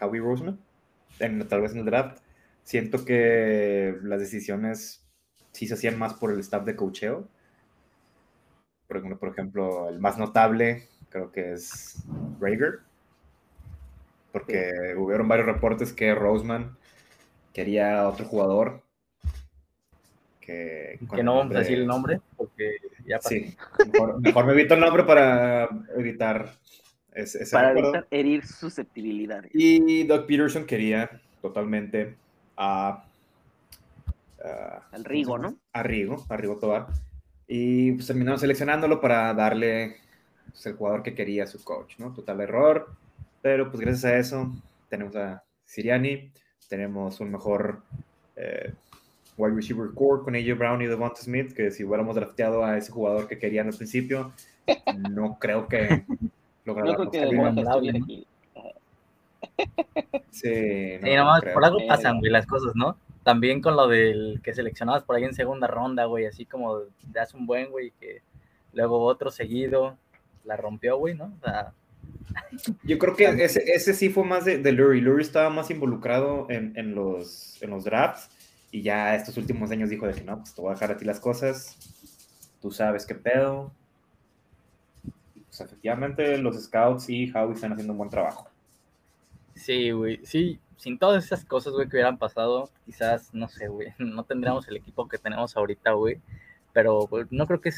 [0.00, 0.60] Howie Roseman,
[1.18, 2.20] en, tal vez en el draft.
[2.62, 5.04] Siento que las decisiones
[5.50, 7.26] sí se hacían más por el staff de cocheo.
[8.86, 12.04] Por ejemplo, por ejemplo el más notable creo que es
[12.38, 12.78] Rager,
[14.30, 16.78] porque hubieron varios reportes que Roseman
[17.52, 18.82] quería otro jugador.
[20.40, 23.54] Que, que no vamos a decir el nombre, porque ya Sí,
[23.92, 26.54] mejor, me evito el nombre para evitar
[27.12, 29.50] ese, Para evitar herir susceptibilidades.
[29.54, 32.16] Y Doug Peterson quería totalmente
[32.56, 33.04] a
[34.92, 35.58] Al Rigo, ¿cómo se ¿no?
[35.72, 36.86] A Rigo, a Rigo Tobar.
[37.46, 39.96] Y pues terminaron seleccionándolo para darle
[40.50, 42.12] pues, el jugador que quería su coach, ¿no?
[42.12, 42.88] Total error,
[43.42, 44.52] pero pues gracias a eso
[44.88, 46.30] tenemos a Siriani,
[46.68, 47.82] tenemos un mejor
[48.36, 48.72] eh,
[49.36, 52.92] wide receiver core con AJ Brown y Devonta Smith, que si hubiéramos drafteado a ese
[52.92, 54.32] jugador que querían al principio,
[55.10, 56.04] no creo que
[56.64, 57.12] lográramos ¿no?
[60.30, 62.96] Sí, no, Sí, no por algo pasan, güey, las cosas, ¿no?
[63.22, 67.06] También con lo del que seleccionabas por ahí en segunda ronda, güey, así como te
[67.12, 68.22] das un buen, güey, que
[68.72, 69.96] luego otro seguido
[70.44, 71.32] la rompió, güey, ¿no?
[71.40, 71.72] O sea,
[72.84, 75.02] Yo creo que ese, ese sí fue más de, de Lurie.
[75.02, 78.30] Lurie estaba más involucrado en, en los, en los drafts
[78.70, 80.96] y ya estos últimos años dijo de que no, pues te voy a dejar a
[80.96, 81.76] ti las cosas.
[82.60, 83.72] Tú sabes qué pedo.
[85.46, 88.48] Pues efectivamente los scouts y Howie están haciendo un buen trabajo.
[89.54, 93.88] sí, güey, sí, sin todas esas cosas, güey, que hubieran pasado, quizás, no sé, güey,
[93.98, 96.20] no tendríamos el equipo que tenemos ahorita, güey,
[96.72, 97.72] pero pues, no creo que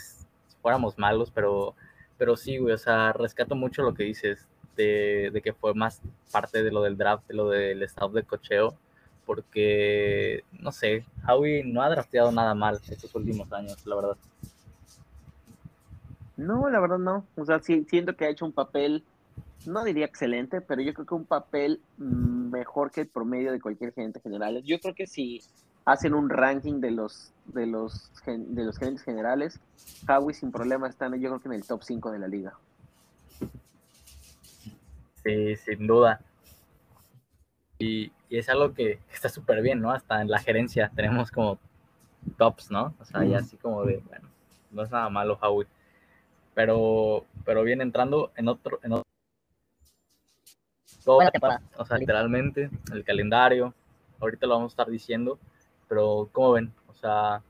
[0.60, 1.74] fuéramos malos, pero,
[2.20, 6.02] pero sí, güey, o sea, rescato mucho lo que dices de, de que fue más
[6.30, 8.74] parte de lo del draft, de lo del staff de cocheo,
[9.24, 14.16] porque, no sé, Howie no ha drafteado nada mal estos últimos años, la verdad.
[16.36, 17.24] No, la verdad no.
[17.36, 19.02] O sea, sí, siento que ha hecho un papel,
[19.64, 23.62] no diría excelente, pero yo creo que un papel mm, mejor que el promedio de
[23.62, 24.62] cualquier gerente general.
[24.62, 25.40] Yo creo que si
[25.92, 29.60] hacen un ranking de los de los de los gerentes generales,
[30.08, 32.54] Howie sin problema está en- yo creo que en el top 5 de la liga.
[35.24, 36.20] Sí, sin duda.
[37.78, 39.90] Y, y es algo que está súper bien, ¿no?
[39.90, 41.58] Hasta en la gerencia tenemos como
[42.36, 42.94] tops, ¿no?
[43.00, 44.28] O sea, ya así como de, bueno,
[44.70, 45.66] no es nada malo Howie.
[46.54, 49.04] Pero, pero viene entrando en otro, en otro
[51.04, 51.20] todo,
[51.78, 53.74] o sea, literalmente, el calendario,
[54.20, 55.38] ahorita lo vamos a estar diciendo,
[55.90, 56.72] pero ¿cómo ven?
[56.86, 57.42] O sea,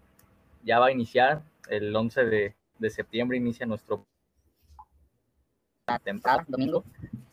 [0.65, 4.07] ya va a iniciar, el 11 de, de septiembre inicia nuestro
[6.03, 6.83] temporada, domingo.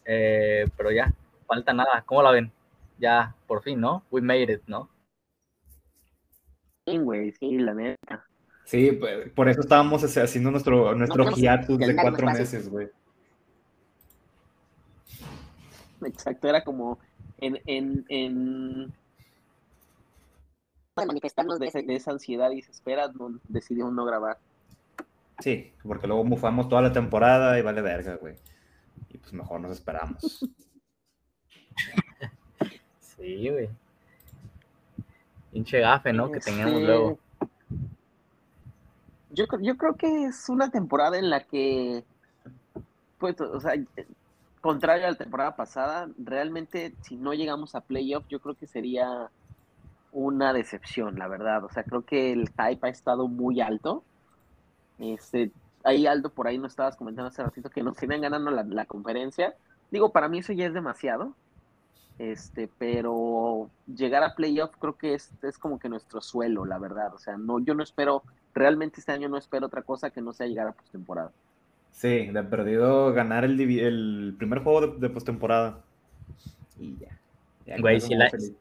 [0.03, 1.13] eh, pero ya,
[1.47, 2.51] falta nada, ¿cómo la ven?
[2.99, 4.03] Ya, por fin, ¿no?
[4.11, 4.89] We made it, ¿no?
[6.85, 8.25] Sí, güey, sí, la neta.
[8.65, 12.89] Sí, pues, por eso estábamos haciendo nuestro, nuestro hiatus de cuatro meses, güey.
[16.05, 16.99] Exacto, era como
[17.37, 18.93] en, en, en
[21.01, 24.37] De manifestarnos de, de ese- de esa ansiedad y desespera, no, decidimos no grabar.
[25.39, 28.35] Sí, porque luego mufamos toda la temporada y vale verga, güey.
[29.09, 30.17] Y pues mejor nos esperamos.
[32.99, 33.69] Sí, güey.
[35.51, 36.31] Pinche gafe, ¿no?
[36.31, 37.19] Que teníamos Este, luego.
[39.31, 42.03] Yo, yo creo que es una temporada en la que,
[43.17, 43.73] pues, o sea,
[44.61, 49.29] contrario a la temporada pasada, realmente si no llegamos a playoff, yo creo que sería
[50.11, 51.63] una decepción, la verdad.
[51.63, 54.03] O sea, creo que el hype ha estado muy alto.
[54.99, 55.51] Este,
[55.83, 58.85] ahí Aldo, por ahí nos estabas comentando hace ratito que nos tenían ganando la, la
[58.85, 59.55] conferencia.
[59.91, 61.33] Digo, para mí eso ya es demasiado.
[62.19, 67.13] Este, pero llegar a playoff creo que es, es como que nuestro suelo, la verdad.
[67.13, 68.23] O sea, no, yo no espero,
[68.55, 71.31] realmente este año no espero otra cosa que no sea llegar a postemporada.
[71.91, 75.79] Sí, de perdido ganar el, el primer juego de, de postemporada.
[76.79, 77.17] Y ya.
[77.67, 78.53] Ya Güey, si la- feliz.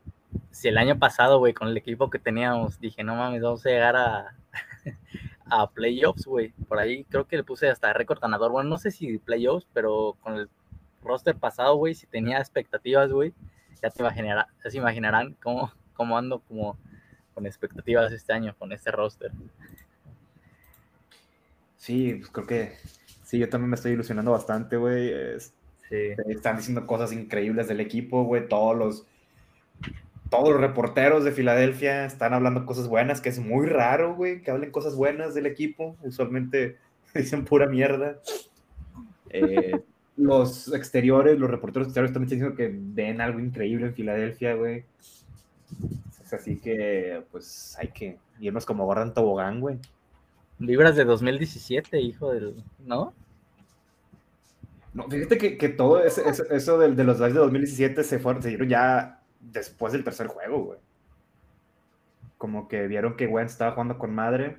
[0.50, 3.68] Si el año pasado, güey, con el equipo que teníamos, dije, no mames, vamos a
[3.68, 4.34] llegar a,
[5.50, 6.52] a playoffs, güey.
[6.68, 8.50] Por ahí creo que le puse hasta récord ganador.
[8.52, 10.48] Bueno, no sé si playoffs, pero con el
[11.02, 13.32] roster pasado, güey, si tenía expectativas, güey,
[13.82, 16.76] ya te imaginará, ya se imaginarán cómo, cómo ando como
[17.34, 19.30] con expectativas este año, con este roster.
[21.76, 22.72] Sí, pues creo que
[23.22, 25.12] sí, yo también me estoy ilusionando bastante, güey.
[25.12, 25.52] Es-
[25.88, 26.16] Sí.
[26.26, 28.48] Están diciendo cosas increíbles del equipo, güey.
[28.48, 29.06] Todos los,
[30.30, 34.50] todos los reporteros de Filadelfia están hablando cosas buenas, que es muy raro, güey, que
[34.50, 35.96] hablen cosas buenas del equipo.
[36.02, 36.76] Usualmente
[37.14, 38.18] dicen pura mierda.
[39.30, 39.80] Eh,
[40.16, 44.84] los exteriores, los reporteros exteriores también están diciendo que ven algo increíble en Filadelfia, güey.
[46.24, 49.78] Es así que, pues, hay que irnos como Gordon Tobogán, güey.
[50.58, 52.54] Vibras de 2017, hijo del.
[52.84, 53.12] ¿No?
[54.94, 58.18] No, fíjate que, que todo ese- eso, eso del- de, los lives de 2017 se
[58.18, 60.78] fueron, se dieron ya después del tercer juego, güey.
[62.38, 64.58] Como que vieron que Wentz estaba jugando con madre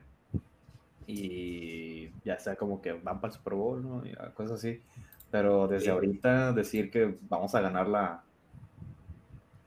[1.06, 4.06] y ya sea como que van para el Super Bowl, ¿no?
[4.06, 4.82] Y cosas así.
[5.32, 5.92] Pero desde Sí.
[5.92, 8.24] ahorita decir que vamos a ganar la,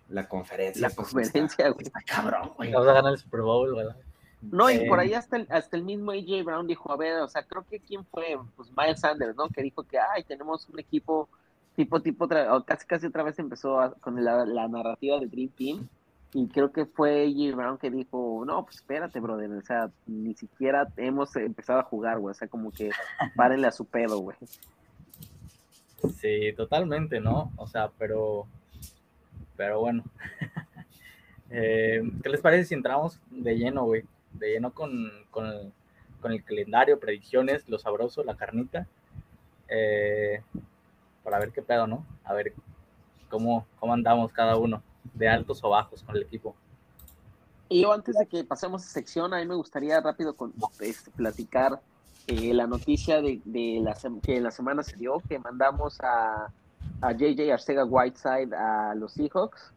[0.08, 0.88] la conferencia.
[0.88, 1.86] La pues, conferencia, está, güey.
[1.86, 2.72] está cabrón, güey.
[2.72, 3.96] Vamos a ganar el Super Bowl, ¿verdad?
[4.42, 7.20] No, y Eh, por ahí hasta el, hasta el mismo AJ Brown dijo, a ver,
[7.20, 9.48] o sea, creo que quién fue, pues Miles Sanders, ¿no?
[9.50, 11.28] Que dijo que, ay, tenemos un equipo
[11.76, 12.28] tipo, tipo,
[12.64, 15.88] casi, casi otra vez empezó con la, narrativa de Dream Team.
[16.32, 20.34] Y creo que fue AJ Brown que dijo, no, pues espérate, brother, o sea, ni
[20.34, 22.90] siquiera hemos empezado a jugar, güey, o sea, como que
[23.34, 24.36] párenle a su pedo, güey.
[26.20, 27.50] Sí, totalmente, ¿no?
[27.56, 28.46] O sea, pero,
[29.56, 30.04] pero bueno.
[31.52, 34.04] Eh, ¿Qué les parece si entramos de lleno, güey?
[34.34, 35.72] De lleno con, con,
[36.20, 38.86] con el calendario, predicciones, lo sabroso, la carnita.
[39.68, 40.42] Eh,
[41.22, 42.04] para ver qué pedo, ¿no?
[42.24, 42.54] A ver
[43.28, 44.82] cómo, cómo andamos cada uno,
[45.14, 46.54] de altos o bajos con el equipo.
[47.68, 51.10] Y yo antes de que pasemos a sección, a mí me gustaría rápido con, este,
[51.12, 51.80] platicar
[52.26, 56.52] eh, la noticia de, de la, que la semana se dio, que mandamos a
[57.02, 59.72] JJ Arcega Whiteside a los Seahawks.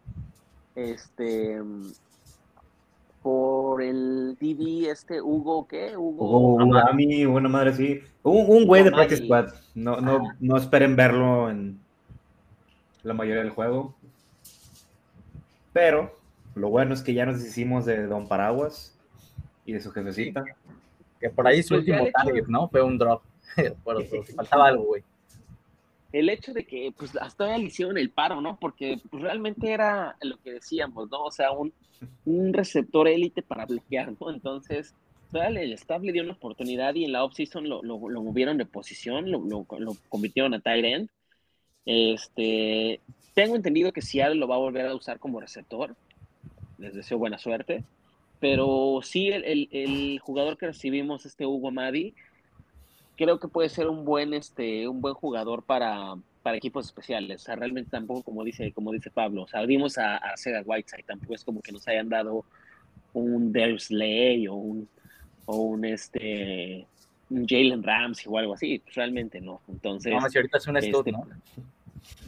[0.76, 1.62] Este
[3.24, 5.98] por el TV, este Hugo, ¿qué?
[5.98, 8.02] Hugo, Hugo Amami, buena madre, sí.
[8.22, 9.54] Un, un güey de Practice Squad.
[9.74, 11.80] No, no, no esperen verlo en
[13.02, 13.96] la mayoría del juego.
[15.72, 16.20] Pero
[16.54, 18.96] lo bueno es que ya nos hicimos de Don Paraguas
[19.66, 20.44] y de su jefecita.
[21.20, 22.68] Que por ahí su pues último target, ¿no?
[22.68, 23.24] Fue un drop.
[23.56, 23.76] Pero,
[24.36, 25.04] faltaba algo, güey
[26.14, 28.58] el hecho de que pues hasta le hicieron el paro, ¿no?
[28.58, 31.24] Porque pues, realmente era lo que decíamos, ¿no?
[31.24, 31.74] O sea, un,
[32.24, 34.14] un receptor élite para bloquear.
[34.28, 34.94] Entonces,
[35.34, 39.32] el staff le dio una oportunidad y en la offseason lo, lo, movieron de posición,
[39.32, 41.10] lo, lo, lo convirtieron a tight end.
[41.86, 43.02] Este,
[43.34, 45.96] tengo entendido que Seattle lo va a volver a usar como receptor.
[46.78, 47.84] Les deseo buena suerte.
[48.40, 52.14] Pero sí, el, el, el jugador que recibimos, este Hugo Madi,
[53.18, 57.42] creo que puede ser un buen, este, un buen jugador para, para equipos especiales.
[57.42, 60.62] O sea, realmente tampoco, como dice, como dice Pablo, o sea, vimos a, a Sega
[60.66, 62.46] Whiteside, tampoco es como que nos hayan dado
[63.14, 64.88] un Darius Lay o un,
[65.46, 66.88] o un este
[67.30, 69.62] un Jalen Ramsey o algo así, pues realmente no.
[69.68, 71.26] Entonces, no, si ahorita es un este, ¿no?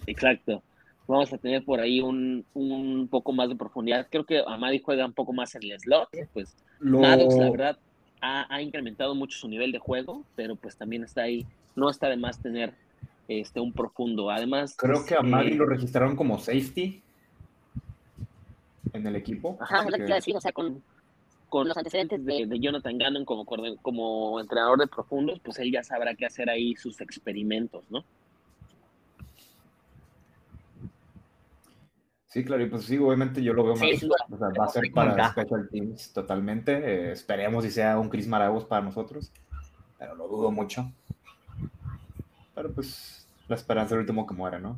[0.08, 0.64] Exacto.
[1.08, 4.08] Vamos a tener por ahí un, un poco más de profundidad.
[4.10, 7.78] Creo que Amadi juega un poco más en el slot, pues Maddox, la verdad,
[8.26, 12.18] ha, incrementado mucho su nivel de juego, pero pues también está ahí, no está de
[12.18, 12.74] más tener
[13.28, 14.30] este, un profundo.
[14.30, 17.02] Además, creo que a Mari lo registraron como safety
[18.94, 19.58] en el equipo.
[19.60, 20.04] Ajá, que...
[20.04, 20.82] decir, o sea, con,
[21.50, 25.84] con los antecedentes de, de, Jonathan Gannon como, como entrenador de profundos, pues él ya
[25.84, 28.04] sabrá qué hacer ahí sus experimentos, ¿no?
[32.36, 34.04] Sí, claro, y pues sí, obviamente yo lo veo más.
[34.30, 36.74] o sea, va a ser para Special Teams totalmente.
[36.74, 39.32] Eh, esperemos si sea un Chris Maragos para nosotros,
[39.98, 40.92] pero lo dudo mucho.
[42.54, 44.78] Pero pues la esperanza es el último que muere, ¿no?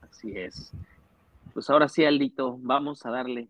[0.00, 0.72] Así es.
[1.52, 3.48] Pues ahora sí, Aldito, vamos a darle.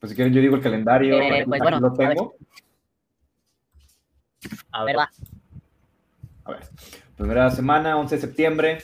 [0.00, 1.20] Pues si quieren, yo digo el calendario.
[1.20, 2.34] Eh, pues, bueno, lo tengo.
[4.72, 5.08] A ver, va.
[6.44, 6.68] A ver,
[7.16, 8.78] primera semana, 11 de septiembre,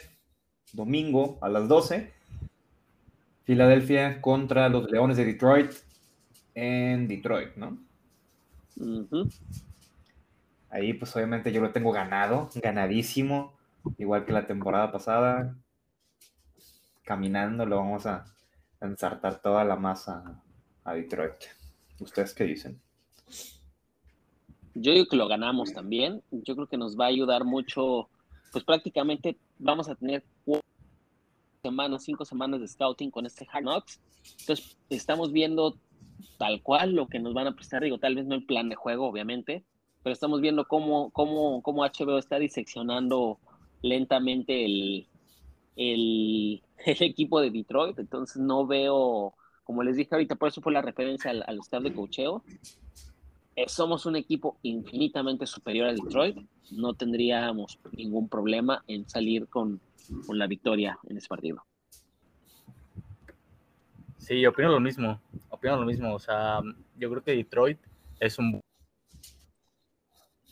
[0.73, 2.13] domingo a las 12.
[3.45, 5.73] Filadelfia contra los Leones de Detroit
[6.55, 7.79] en Detroit, ¿no?
[10.71, 13.57] Ahí pues obviamente yo lo tengo ganado, ganadísimo,
[13.99, 15.57] igual que la temporada pasada.
[17.05, 18.25] Caminando lo vamos a
[18.81, 20.43] ensartar toda la masa
[20.85, 21.45] a Detroit.
[22.01, 22.81] ¿Ustedes qué dicen?
[24.79, 26.23] Yo digo que lo ganamos también.
[26.31, 28.11] Yo creo que nos va a ayudar mucho.
[28.53, 30.69] Pues prácticamente vamos a tener cuatro
[31.63, 34.01] semanas, cinco semanas de scouting con este Hard Knocks.
[34.41, 35.79] Entonces, estamos viendo
[36.37, 37.83] tal cual lo que nos van a prestar.
[37.83, 39.65] Digo, tal vez no el plan de juego, obviamente,
[40.03, 43.39] pero estamos viendo cómo, cómo, cómo HBO está diseccionando
[43.81, 45.07] lentamente el,
[45.77, 47.99] el, el, equipo de Detroit.
[47.99, 49.33] Entonces, no veo,
[49.65, 52.43] como les dije ahorita, por eso fue la referencia al, al staff de cocheo
[53.67, 56.37] somos un equipo infinitamente superior a Detroit,
[56.73, 59.81] no tendríamos ningún problema en salir con,
[60.27, 61.65] con la victoria en ese partido.
[64.19, 65.21] Sí, opino lo mismo,
[65.51, 66.61] opino lo mismo, o sea,
[66.97, 67.79] yo creo que Detroit
[68.21, 68.61] es un...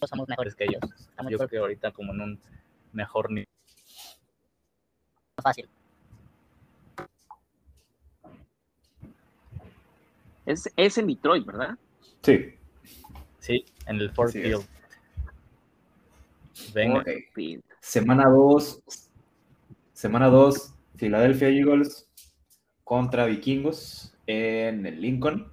[0.07, 0.81] Somos mejores que ellos,
[1.31, 2.41] yo creo que ahorita como en un
[2.93, 3.49] mejor nivel.
[5.43, 5.68] Fácil.
[10.47, 11.79] Es, es en Detroit, ¿verdad?
[12.22, 12.55] Sí.
[13.45, 14.64] Sí, en el Ford Field.
[16.72, 17.05] Venga.
[17.78, 18.82] Semana 2.
[19.92, 22.09] Semana 2, Philadelphia Eagles
[22.84, 25.53] contra Vikingos en el Lincoln.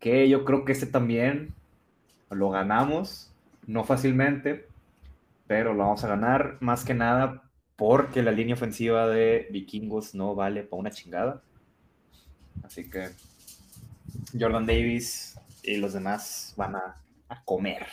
[0.00, 1.54] Que yo creo que este también
[2.28, 3.32] lo ganamos,
[3.68, 4.66] no fácilmente,
[5.46, 10.34] pero lo vamos a ganar más que nada porque la línea ofensiva de Vikingos no
[10.34, 11.40] vale para una chingada.
[12.64, 13.10] Así que
[14.36, 16.96] Jordan Davis y los demás van a
[17.44, 17.86] comer.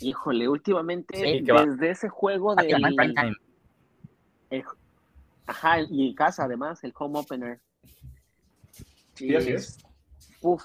[0.00, 1.64] Híjole, últimamente, Sí, que va.
[1.64, 2.62] desde ese juego Ah,
[4.50, 4.64] el-
[5.46, 7.60] ajá, y en casa además, el home opener.
[9.14, 9.78] Sí, así es.
[10.40, 10.62] Uf.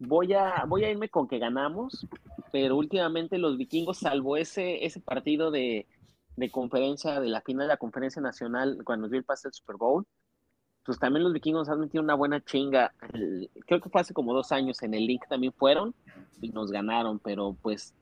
[0.00, 2.06] Voy a, voy a irme con que ganamos,
[2.50, 5.86] pero últimamente los vikingos, salvo ese, ese partido de,
[6.36, 9.52] de conferencia, de la final de la conferencia nacional, cuando nos dio el pase del
[9.54, 10.04] Super Bowl,
[10.84, 12.92] pues también los vikingos han metido una buena chinga.
[13.12, 15.94] El- creo que fue hace como dos años en el link también fueron
[16.40, 17.94] y nos ganaron, pero pues,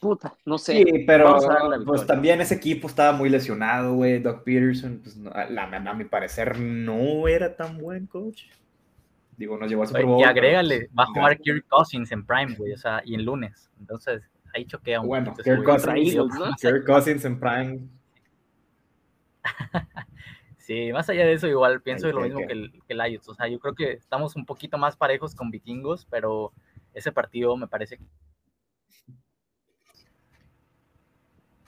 [0.00, 0.82] puta, no sé.
[0.84, 4.20] Sí, pero a pues también ese equipo estaba muy lesionado, güey.
[4.20, 8.44] Doug Peterson, pues no- a, la- a mi parecer no era tan buen coach.
[9.36, 10.18] Digo, nos llevó al Super Bowl.
[10.18, 11.38] Y pero, agrégale, pues, va a jugar.
[11.38, 13.70] Kirk Cousins en Prime, güey, o sea, y en lunes.
[13.78, 14.22] Entonces,
[14.52, 16.56] ahí choquea un Bueno, poquito Kirk Cousins, Eagles, ¿no?
[16.60, 17.88] Kirk Cousins en Prime.
[20.68, 23.26] Sí, más allá de eso, igual pienso lo mismo que- que el, que el Ayuts.
[23.30, 26.52] O sea, yo creo que estamos un poquito más parejos con vikingos, pero
[26.92, 28.04] ese partido me parece que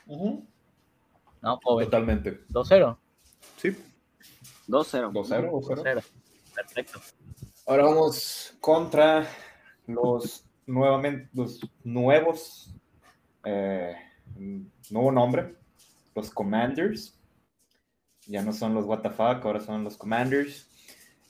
[0.07, 1.87] no, joven.
[1.87, 2.41] Totalmente.
[2.51, 2.99] 2-0.
[3.57, 3.71] Sí,
[4.69, 5.13] 2-0.
[5.13, 5.83] 2-0 o 0.
[5.83, 6.05] 2-0.
[6.55, 7.01] Perfecto.
[7.67, 9.27] Ahora vamos contra
[9.87, 12.75] los nuevamente los nuevos
[13.45, 13.97] eh,
[14.91, 15.55] nuevo nombre,
[16.15, 17.19] los Commanders.
[18.31, 20.69] Ya no son los WTF, ahora son los Commanders.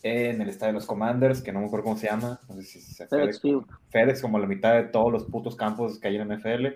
[0.03, 2.41] En el estadio de los Commanders, que no me acuerdo cómo se llama.
[2.49, 3.65] No sé si se FedEx Field.
[3.89, 6.67] FedEx como la mitad de todos los putos campos que hay en NFL.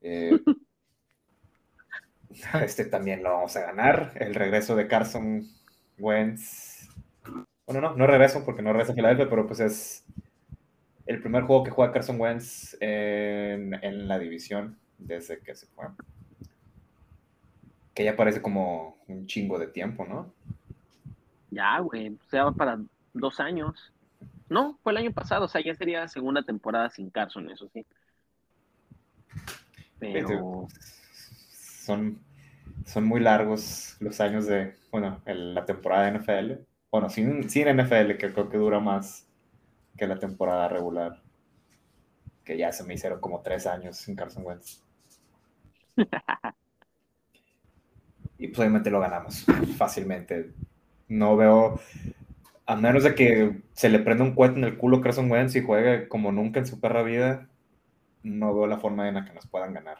[0.00, 0.40] Eh,
[2.62, 4.12] este también lo vamos a ganar.
[4.16, 5.46] El regreso de Carson
[5.98, 6.88] Wentz.
[7.66, 10.04] Bueno, no, no regreso porque no regresa a Filadelfia, pero pues es
[11.06, 15.86] el primer juego que juega Carson Wentz en, en la división desde que se fue.
[17.98, 20.32] Que ya parece como un chingo de tiempo, ¿no?
[21.50, 22.78] Ya, güey, o sea, va para
[23.12, 23.92] dos años.
[24.48, 27.68] No, fue el año pasado, o sea, ya sería la segunda temporada sin Carson, eso
[27.74, 27.84] sí.
[29.98, 30.68] Pero,
[31.50, 32.20] Son,
[32.86, 36.64] son muy largos los años de, bueno, el- la temporada de NFL.
[36.92, 39.26] Bueno, sin, sin NFL, que creo que dura más
[39.96, 41.20] que la temporada regular.
[42.44, 44.84] Que ya se me hicieron como tres años sin Carson Wentz.
[48.38, 49.44] y pues obviamente lo ganamos
[49.76, 50.52] fácilmente.
[51.08, 51.80] No veo,
[52.66, 55.56] a menos de que se le prenda un cohete en el culo a Carson Wentz
[55.56, 57.48] y juegue como nunca en su perra vida,
[58.22, 59.98] no veo la forma en la que nos puedan ganar.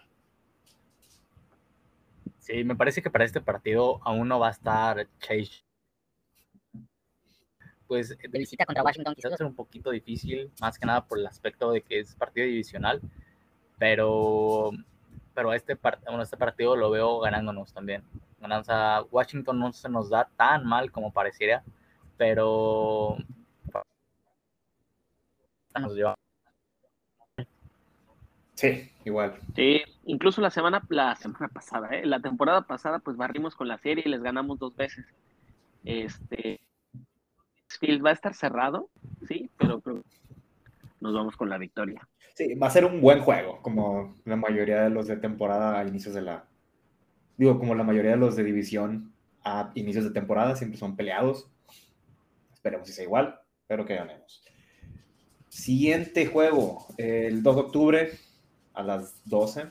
[2.39, 5.63] Sí, me parece que para este partido aún no va a estar Chase.
[7.89, 11.05] Pues de visita contra Washington quizás va a ser un poquito difícil, más que nada
[11.07, 13.01] por el aspecto de que es partido divisional,
[13.79, 14.71] pero
[15.35, 18.03] pero este, part- bueno, este partido lo veo ganándonos también.
[18.41, 21.63] O sea, Washington no se nos da tan mal como pareciera,
[22.17, 23.17] pero
[25.81, 26.15] nos lleva
[28.55, 29.39] Sí, igual.
[29.55, 32.05] sí, incluso la semana, la semana pasada, ¿eh?
[32.05, 35.07] la temporada pasada, pues barrimos con la serie y les ganamos dos veces.
[35.85, 36.59] Este,
[37.69, 38.91] Field va a estar cerrado,
[39.29, 40.09] sí, pero creo que
[41.01, 42.09] nos vamos con la victoria.
[42.35, 45.85] Sí, va a ser un buen juego, como la mayoría de los de temporada a
[45.85, 46.45] inicios de la.
[47.39, 49.13] Digo, como la mayoría de los de división
[49.45, 51.49] a inicios de temporada siempre son peleados.
[52.53, 54.43] Esperemos que sea igual, pero que ganemos.
[55.49, 58.11] Siguiente juego, el 2 de octubre
[58.75, 59.67] a las 12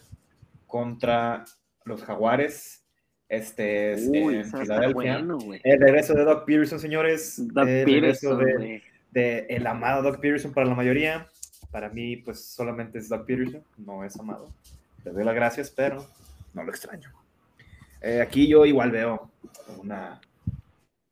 [0.66, 1.44] contra
[1.84, 2.86] los Jaguares.
[3.28, 4.94] Este es Uy, en Filadelfia.
[4.94, 5.38] bueno.
[5.64, 7.36] El regreso de Doc Peterson, señores.
[7.54, 8.82] Doug el regreso Peterson, de, güey.
[9.12, 11.28] de el amado Doug Peterson para la mayoría.
[11.70, 14.50] Para mí, pues solamente es Doug Peterson, no es amado.
[15.04, 16.06] Le doy las gracias, pero
[16.54, 17.12] no lo extraño.
[18.02, 19.30] Eh, aquí yo igual veo
[19.78, 20.22] una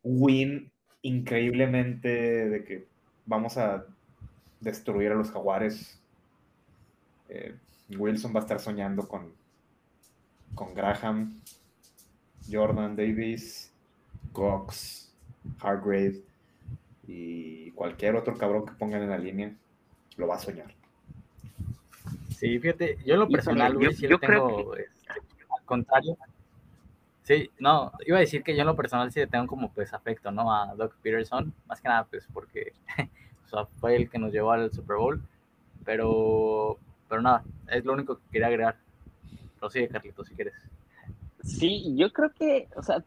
[0.04, 0.72] win
[1.02, 2.10] increíblemente
[2.50, 2.88] de que
[3.26, 3.86] vamos a
[4.60, 6.00] destruir a los jaguares.
[7.30, 7.56] Eh,
[7.98, 9.34] Wilson va a estar soñando con,
[10.54, 11.40] con Graham,
[12.52, 13.72] Jordan Davis,
[14.32, 15.12] Cox,
[15.60, 16.22] Hargrave
[17.08, 19.56] y cualquier otro cabrón que pongan en la línea
[20.18, 20.74] lo va a soñar.
[22.30, 26.18] Sí, fíjate, yo en lo personal, yo- sí yo creo tengo, este, al contrario.
[27.26, 29.92] Sí, no, iba a decir que yo en lo personal sí le tengo como pues
[29.96, 30.54] afecto, ¿no?
[30.54, 32.74] A Doug Peterson, más que nada pues porque
[33.80, 35.20] fue el que nos llevó al Super Bowl,
[35.84, 36.78] pero,
[37.10, 38.78] pero nada, es lo único que quería agregar.
[39.60, 40.54] Prosigue, Carlito, si quieres.
[41.42, 43.04] Sí, yo creo que, o sea,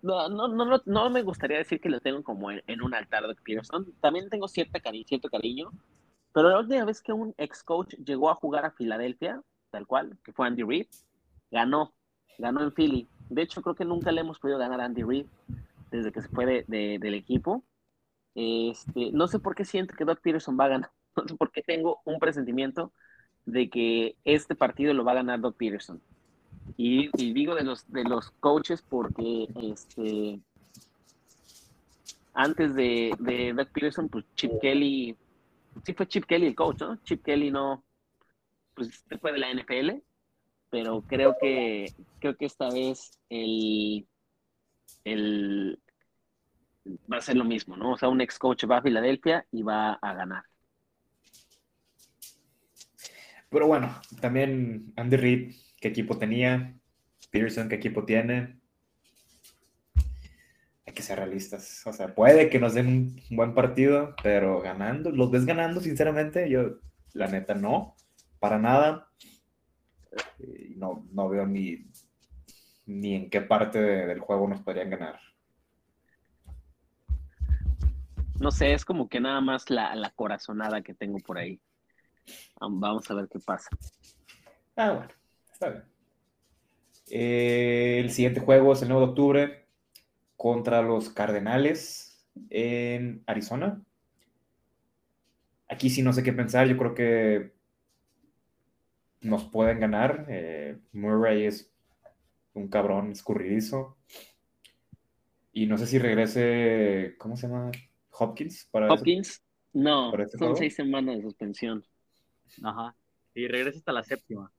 [0.00, 3.34] no, no, no, no, me gustaría decir que lo tengo como en, un altar de
[3.34, 3.92] Peterson.
[4.00, 5.72] También tengo cierta cari cierto cariño,
[6.32, 10.16] pero la última vez que un ex coach llegó a jugar a Filadelfia, tal cual,
[10.22, 10.86] que fue Andy Reid,
[11.50, 11.95] ganó,
[12.38, 13.08] ganó en Philly.
[13.28, 15.26] De hecho, creo que nunca le hemos podido ganar a Andy Reid
[15.90, 17.64] desde que se fue de, de- del equipo.
[18.34, 21.50] Este, no sé por qué siento que Doug Peterson va a ganar, no sé por
[21.50, 22.92] qué tengo un presentimiento
[23.46, 26.00] de que este partido lo va a ganar Doc Peterson.
[26.76, 30.40] Y, y digo de los, de los coaches porque este,
[32.34, 35.16] antes de, de Doug Peterson, pues Chip Kelly,
[35.84, 36.96] sí fue Chip Kelly el coach, ¿no?
[37.04, 37.82] Chip Kelly no,
[38.74, 40.02] pues fue de la NFL,
[40.76, 44.06] pero creo que, creo que esta vez el,
[45.04, 45.80] el,
[47.10, 47.92] va a ser lo mismo, ¿no?
[47.92, 50.44] O sea, un ex coach va a Filadelfia y va a ganar.
[53.48, 56.78] Pero bueno, también Andy Reid, ¿qué equipo tenía?
[57.30, 58.60] Peterson, ¿qué equipo tiene?
[60.86, 61.86] hay que ser realistas.
[61.86, 62.86] O sea, puede que nos den
[63.30, 66.50] un buen partido, pero ganando, ¿los ves ganando, sinceramente?
[66.50, 66.80] Yo,
[67.14, 67.96] la neta, no,
[68.40, 69.05] para nada.
[70.76, 71.86] No, no veo ni,
[72.86, 75.18] ni en qué parte del juego nos podrían ganar.
[78.38, 81.60] No sé, es como que nada más la, la corazonada que tengo por ahí.
[82.60, 83.70] Vamos a ver qué pasa.
[84.76, 85.08] Ah, bueno,
[85.50, 85.84] está bien.
[87.08, 89.66] Eh, el siguiente juego es el 9 de octubre
[90.36, 93.82] contra los Cardenales en Arizona.
[95.68, 97.55] Aquí sí no sé qué pensar, yo creo que
[99.20, 100.26] nos pueden ganar.
[100.28, 101.70] Eh, Murray es
[102.54, 103.96] un cabrón escurridizo.
[105.52, 107.70] Y no sé si regrese, ¿cómo se llama?
[108.10, 108.68] Hopkins.
[108.70, 109.42] Para Hopkins,
[109.72, 111.84] no, son seis semanas de suspensión.
[112.62, 112.94] Ajá.
[113.34, 114.50] Y regresa hasta la séptima.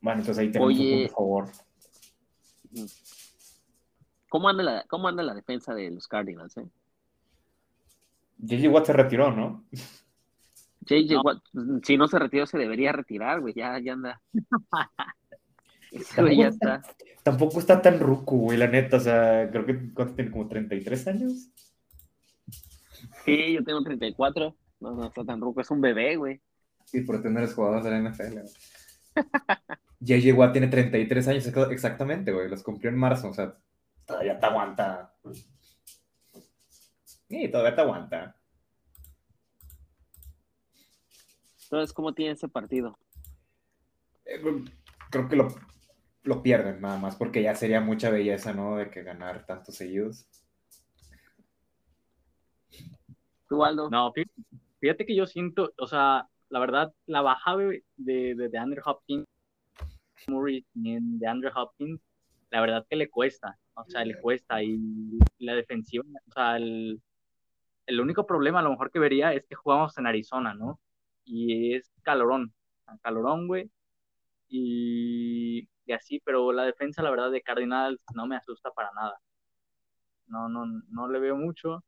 [0.00, 1.48] Bueno, entonces ahí tenemos un punto, por favor.
[4.28, 6.56] ¿Cómo anda la, cómo anda la defensa de los Cardinals?
[6.56, 6.66] Eh?
[8.38, 9.64] JJ Watt se retiró, ¿no?
[10.86, 11.42] JJ Watt,
[11.82, 13.54] si no se retiró, se debería retirar, güey.
[13.54, 14.22] Ya, ya anda.
[16.36, 16.82] ya está.
[17.22, 18.98] Tampoco está tan ruco, güey, la neta.
[18.98, 21.50] O sea, creo que ¿cuánto tiene como 33 años.
[23.24, 24.56] Sí, yo tengo 34.
[24.80, 26.40] No, no está tan ruco, es un bebé, güey.
[26.84, 28.40] Sí, por tener jugadores de la NFL.
[30.00, 32.48] JJ Watt tiene 33 años exactamente, güey.
[32.48, 33.56] Los cumplió en marzo, o sea,
[34.04, 35.14] todavía te aguanta.
[37.28, 38.36] Sí, todavía te aguanta.
[41.76, 42.98] Entonces, ¿cómo tiene ese partido?
[44.24, 44.40] Eh,
[45.10, 45.48] creo que lo,
[46.22, 48.76] lo, pierden nada más, porque ya sería mucha belleza, ¿no?
[48.76, 50.26] De que ganar tantos seguidos.
[53.46, 53.90] ¿Tú, Aldo?
[53.90, 54.10] No,
[54.80, 59.26] fíjate que yo siento, o sea, la verdad, la bajada de, de, de Andrew Hopkins,
[60.26, 62.00] Murray, de Andrew Hopkins,
[62.50, 67.02] la verdad que le cuesta, o sea, le cuesta y la defensiva, o sea, el,
[68.00, 70.80] único problema a lo mejor que vería es que jugamos en Arizona, ¿no?
[71.26, 72.54] Y es calorón,
[73.02, 73.70] calorón, güey,
[74.48, 79.20] y, así, pero la defensa, la verdad, de Cardinals no me asusta para nada.
[80.28, 81.84] No, no, no le veo mucho.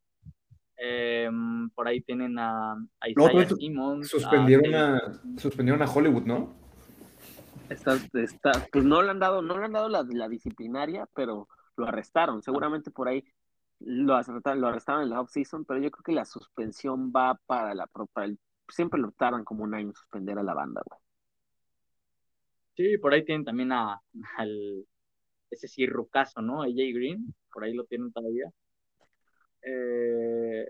[0.76, 4.09] Em, por ahí tienen a, a Isaiah Simmons.
[4.09, 5.01] Suspendieron a,
[5.36, 6.55] suspendieron a Hollywood, ¿no?
[7.68, 11.49] Está, está, pues no le han dado, no le han dado la, la disciplinaria, pero
[11.76, 12.43] lo arrestaron.
[12.43, 13.24] Seguramente por ahí
[13.80, 17.74] lo arrestaron, lo arrestaron en la off-season, pero yo creo que la suspensión va para
[17.74, 18.39] la para el,
[18.69, 21.01] siempre lo tardan como un año suspender a la banda, güey.
[22.77, 24.01] Sí, por ahí tienen también a,
[24.39, 24.87] al
[25.51, 26.62] ese sí rucazo, ¿no?
[26.62, 28.53] AJ Green, por ahí lo tienen todavía.
[29.62, 30.66] Eh,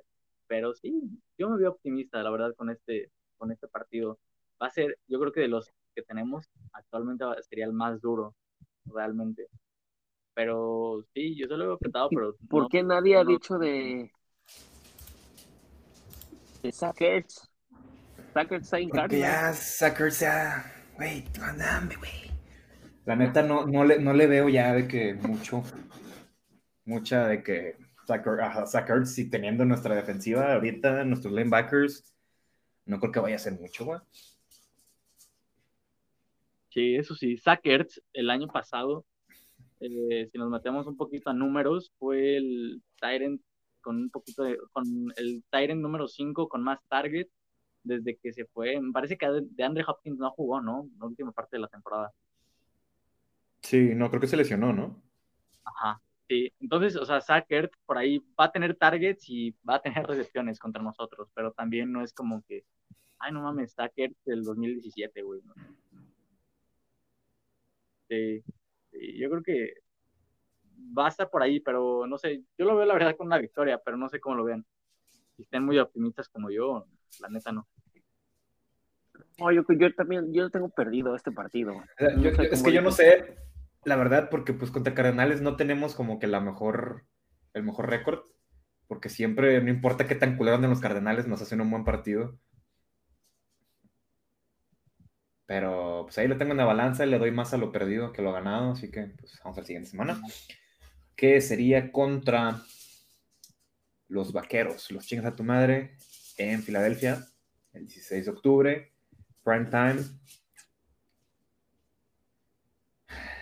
[0.47, 0.93] pero sí,
[1.37, 4.19] yo me veo optimista, la verdad, con este, con este partido.
[4.61, 8.35] Va a ser, yo creo que de los que tenemos actualmente sería el más duro,
[8.87, 9.49] realmente.
[10.35, 12.35] Pero sí, yo solo lo he apretado, pero.
[12.49, 14.11] ¿Por qué nadie ha dicho de.
[16.63, 17.51] de Sackers?
[18.39, 20.65] Sackers está en Ya, Sackers ya.
[20.95, 22.31] Güey, andame, güey.
[23.05, 25.65] La neta, no, no, le, no le veo ya de que mucho.
[26.85, 27.77] Mucha de que.
[28.07, 32.15] Sackers, si teniendo nuestra defensiva ahorita, nuestros linebackers,
[32.87, 33.99] no creo que vaya a ser mucho, güey.
[36.69, 39.05] Sí, eso sí, Sackers el año pasado,
[39.81, 43.43] eh, si nos metemos un poquito a números, fue el Tyrant
[43.81, 44.85] con un poquito de, con
[45.17, 47.27] el Tyrant número 5 con más target
[47.83, 48.81] desde que se fue.
[48.81, 50.89] Me parece que de Andre Hopkins no jugó, ¿no?
[50.99, 52.13] La última parte de la temporada.
[53.61, 55.03] Sí, no, creo que se lesionó, ¿no?
[55.65, 56.53] Ajá, sí.
[56.61, 60.59] Entonces, o sea, Sackers por ahí va a tener targets y va a tener recepciones
[60.59, 62.65] contra nosotros, pero también no es como que,
[63.19, 65.43] ay, no mames, Sackers del 2017, güey.
[65.43, 65.55] ¿no?
[68.09, 68.43] Este,
[69.19, 69.75] yo creo que
[70.97, 73.39] va a estar por ahí, pero no sé, yo lo veo la verdad con una
[73.39, 74.65] victoria, pero no sé cómo lo vean.
[75.37, 76.87] Si estén muy optimistas como yo,
[77.21, 77.69] la neta no.
[79.39, 81.75] No, yo, yo también, yo tengo perdido este partido.
[81.99, 83.37] es que yo no sé,
[83.85, 87.05] la verdad, porque pues contra Cardenales no tenemos como que la mejor,
[87.55, 88.21] el mejor récord.
[88.89, 92.39] porque siempre, no importa qué tan culero anden los Cardenales, nos hacen un buen partido.
[95.47, 98.13] Pero pues ahí lo tengo en la balanza y le doy más a lo perdido
[98.13, 100.21] que lo ganado, así que pues vamos a la siguiente semana.
[101.17, 102.61] Que sería contra
[104.09, 105.97] los vaqueros, los chingas a tu madre
[106.39, 107.27] en Filadelfia,
[107.73, 108.93] el 16 de octubre,
[109.45, 110.03] prime time.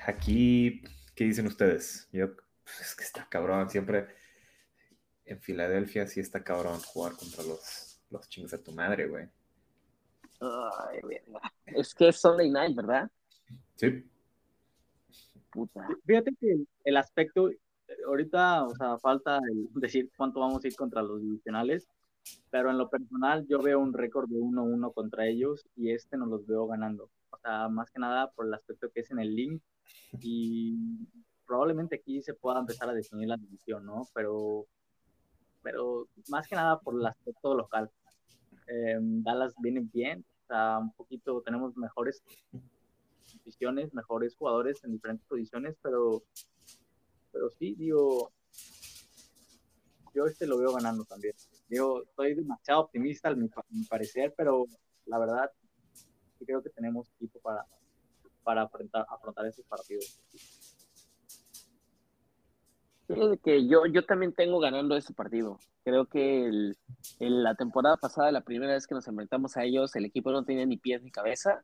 [0.07, 0.83] Aquí,
[1.15, 2.09] ¿qué dicen ustedes?
[2.11, 4.09] Yo, pues, es que está cabrón, siempre
[5.27, 9.29] en Filadelfia sí está cabrón jugar contra los, los chingas a tu madre, güey.
[10.41, 11.01] Ay,
[11.67, 13.11] Es que es Sunday night, ¿verdad?
[13.75, 14.09] Sí.
[15.51, 15.87] Puta.
[16.07, 17.51] Fíjate que el aspecto,
[18.07, 19.41] ahorita, o sea, falta
[19.75, 21.89] decir cuánto vamos a ir contra los divisionales,
[22.51, 26.27] pero en lo personal yo veo un récord de 1-1 contra ellos y este no
[26.27, 27.11] los veo ganando.
[27.31, 29.63] O sea, más que nada por el aspecto que es en el link
[30.21, 30.77] y
[31.47, 34.09] probablemente aquí se pueda empezar a definir la división, ¿no?
[34.15, 34.67] Pero,
[35.63, 37.91] pero más que nada por el aspecto local.
[38.69, 42.23] Eh, Dallas viene bien, o sea, un poquito tenemos mejores
[43.37, 46.23] posiciones, mejores jugadores en diferentes posiciones, pero,
[47.33, 48.33] pero sí, digo,
[50.15, 51.35] yo este lo veo ganando también.
[51.69, 53.49] Digo, estoy demasiado optimista al mi,
[53.89, 54.67] parecer, pero
[55.07, 55.51] la verdad,
[56.45, 57.65] creo que tenemos equipo para,
[58.43, 60.21] para afrontar, afrontar esos partidos
[63.43, 65.59] que yo, yo también tengo ganando ese partido.
[65.85, 66.77] Creo que el,
[67.21, 70.67] la temporada pasada, la primera vez que nos enfrentamos a ellos, el equipo no tenía
[70.67, 71.63] ni pies ni cabeza.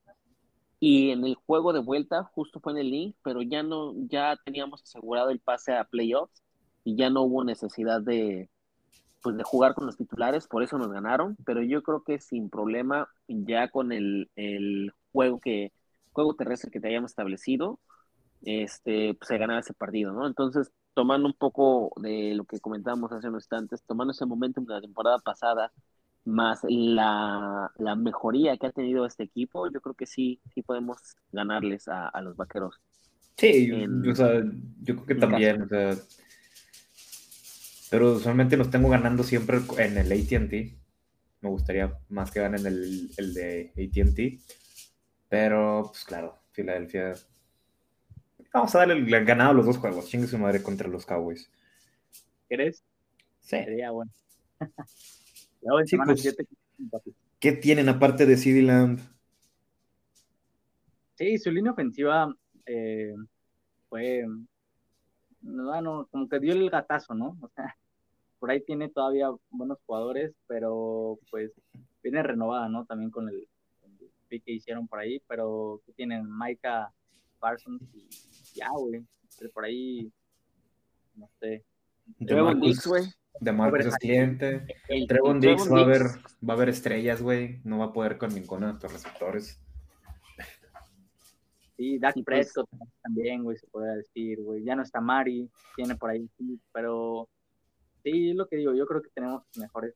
[0.79, 4.37] Y en el juego de vuelta, justo fue en el link, pero ya no, ya
[4.45, 6.43] teníamos asegurado el pase a playoffs
[6.85, 8.49] y ya no hubo necesidad de,
[9.23, 11.37] pues, de jugar con los titulares, por eso nos ganaron.
[11.45, 15.73] Pero yo creo que sin problema, ya con el, el juego que,
[16.13, 17.79] juego terrestre que te hayamos establecido,
[18.43, 20.27] este, pues, se ganaba ese partido, ¿no?
[20.27, 24.75] Entonces, tomando un poco de lo que comentábamos hace unos instantes, tomando ese momento de
[24.75, 25.73] la temporada pasada,
[26.25, 30.99] más la, la, mejoría que ha tenido este equipo, yo creo que sí, sí podemos
[31.33, 32.81] ganarles a, a los vaqueros.
[33.37, 33.73] Sí,
[34.09, 34.43] o sea,
[34.83, 35.95] yo creo que también, o sea,
[37.93, 40.53] pero usualmente los tengo ganando siempre en el ATT.
[41.43, 44.43] Me gustaría más que ganen el, el de ATT.
[45.29, 47.13] Pero, pues claro, Filadelfia
[48.51, 50.09] Vamos a darle el ganado a los dos juegos.
[50.09, 51.51] Chingue su madre contra los Cowboys.
[52.49, 52.83] ¿Quieres?
[53.41, 53.59] Sí.
[53.63, 54.11] Sería bueno.
[55.85, 56.35] Chicos,
[57.41, 59.01] ¿qué tienen aparte de CD Lamb?
[61.17, 62.35] Sí, su línea ofensiva
[62.65, 63.15] eh,
[63.91, 64.25] fue.
[65.43, 67.37] No, como que dio el gatazo, ¿no?
[67.43, 67.77] O sea,
[68.43, 71.53] por ahí tiene todavía buenos jugadores, pero pues
[72.03, 72.85] viene renovada, ¿no?
[72.87, 73.37] También con el,
[73.85, 76.93] el pick que hicieron por ahí, pero que tienen Maika
[77.39, 78.09] Parsons y
[78.57, 79.07] ya, güey.
[79.55, 80.11] Por ahí,
[81.15, 81.65] no sé.
[82.27, 83.05] Trevon Dix, güey.
[83.39, 84.67] De Marcos es cliente.
[85.07, 87.61] Trevon Dix va a haber, va a haber estrellas, güey.
[87.63, 89.61] No va a poder con ninguno de estos receptores.
[91.77, 92.69] Sí, Dak pues Prescott
[93.05, 94.65] también, güey, se podría decir, güey.
[94.65, 97.29] Ya no está Mari, tiene por ahí, sí, pero
[98.03, 99.95] sí, es lo que digo, yo creo que tenemos mejores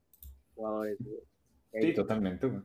[0.55, 1.21] jugadores, güey.
[1.81, 2.63] Sí, totalmente, güey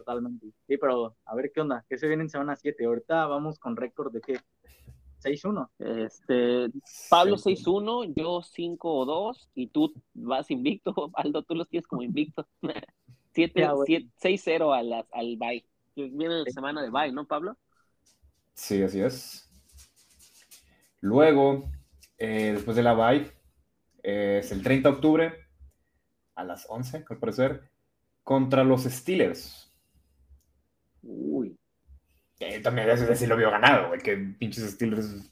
[0.00, 0.46] totalmente.
[0.66, 2.84] Sí, pero a ver qué onda, ¿qué se viene en semana 7?
[2.84, 4.40] Ahorita vamos con récord de qué?
[5.22, 5.68] 6-1.
[5.78, 6.68] Este,
[7.10, 11.10] Pablo 6-1, yo 5-2 y tú vas invicto.
[11.14, 12.46] Aldo, tú los tienes como invicto.
[13.34, 15.64] 6-0 al, al bye.
[15.94, 17.56] Viene la semana de bye, ¿no, Pablo?
[18.54, 19.48] Sí, así es.
[21.00, 21.70] Luego,
[22.18, 23.30] eh, después de la bye,
[24.02, 25.34] es el 30 de octubre
[26.34, 27.70] a las 11, al parecer,
[28.22, 29.72] contra los Steelers.
[31.02, 31.56] Uy.
[32.38, 35.30] Eh, también ese sí lo vio ganado, güey, que pinches Steelers.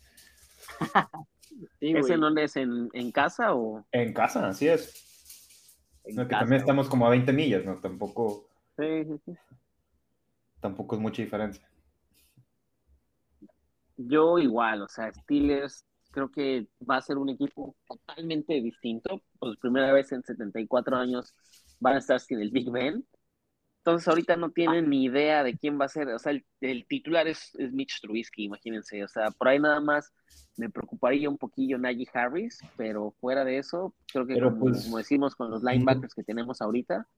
[1.80, 3.84] ¿Ese no es en, en, casa o...?
[3.92, 5.04] En casa, así es.
[6.04, 7.76] que también estamos como a 20 millas, ¿no?
[7.76, 8.48] Tampoco...
[8.76, 9.32] Sí, sí, sí.
[10.60, 11.66] Tampoco es mucha diferencia.
[13.96, 19.22] Yo igual, o sea, Steelers creo que va a ser un equipo totalmente distinto.
[19.38, 21.34] Por primera vez en 74 años
[21.80, 23.04] van a estar sin el Big Ben.
[23.78, 27.26] Entonces ahorita no tienen ni idea de quién va a ser, o sea, el, titular
[27.26, 30.12] es, Mitch Trubisky, imagínense, o sea, por ahí nada más
[30.58, 35.34] me preocuparía un poquillo Najee Harris, pero fuera de eso, creo que pues, como, decimos
[35.34, 37.08] con los linebackers que tenemos ahorita,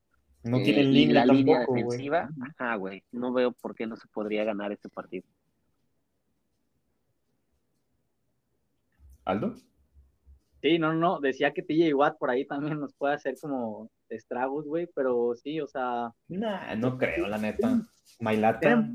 [0.44, 4.06] no eh, tienen línea la línea defensiva, ajá, güey, no veo por qué no se
[4.06, 5.26] podría ganar este partido.
[9.24, 9.54] ¿Aldo?
[10.62, 14.66] Sí, no, no, decía que TJ Watt por ahí también nos puede hacer como estragos,
[14.66, 16.12] güey, pero sí, o sea.
[16.28, 17.80] Nah, no creo, la neta.
[18.20, 18.86] Mailata.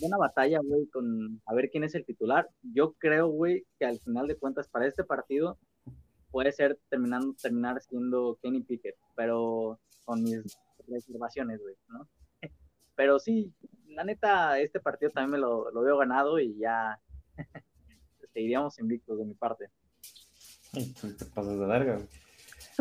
[0.00, 2.48] Buena batalla, güey, con a ver quién es el titular.
[2.62, 5.58] Yo creo, güey, que al final de cuentas, para este partido,
[6.30, 12.06] puede ser terminando, terminar siendo Kenny Pickett, pero con mis reservaciones, güey, ¿no?
[12.96, 13.52] Pero sí,
[13.86, 17.00] la neta, este partido también me lo, lo veo ganado y ya
[18.32, 19.70] seguiríamos invictos de mi parte.
[20.72, 21.98] Te pasas de larga.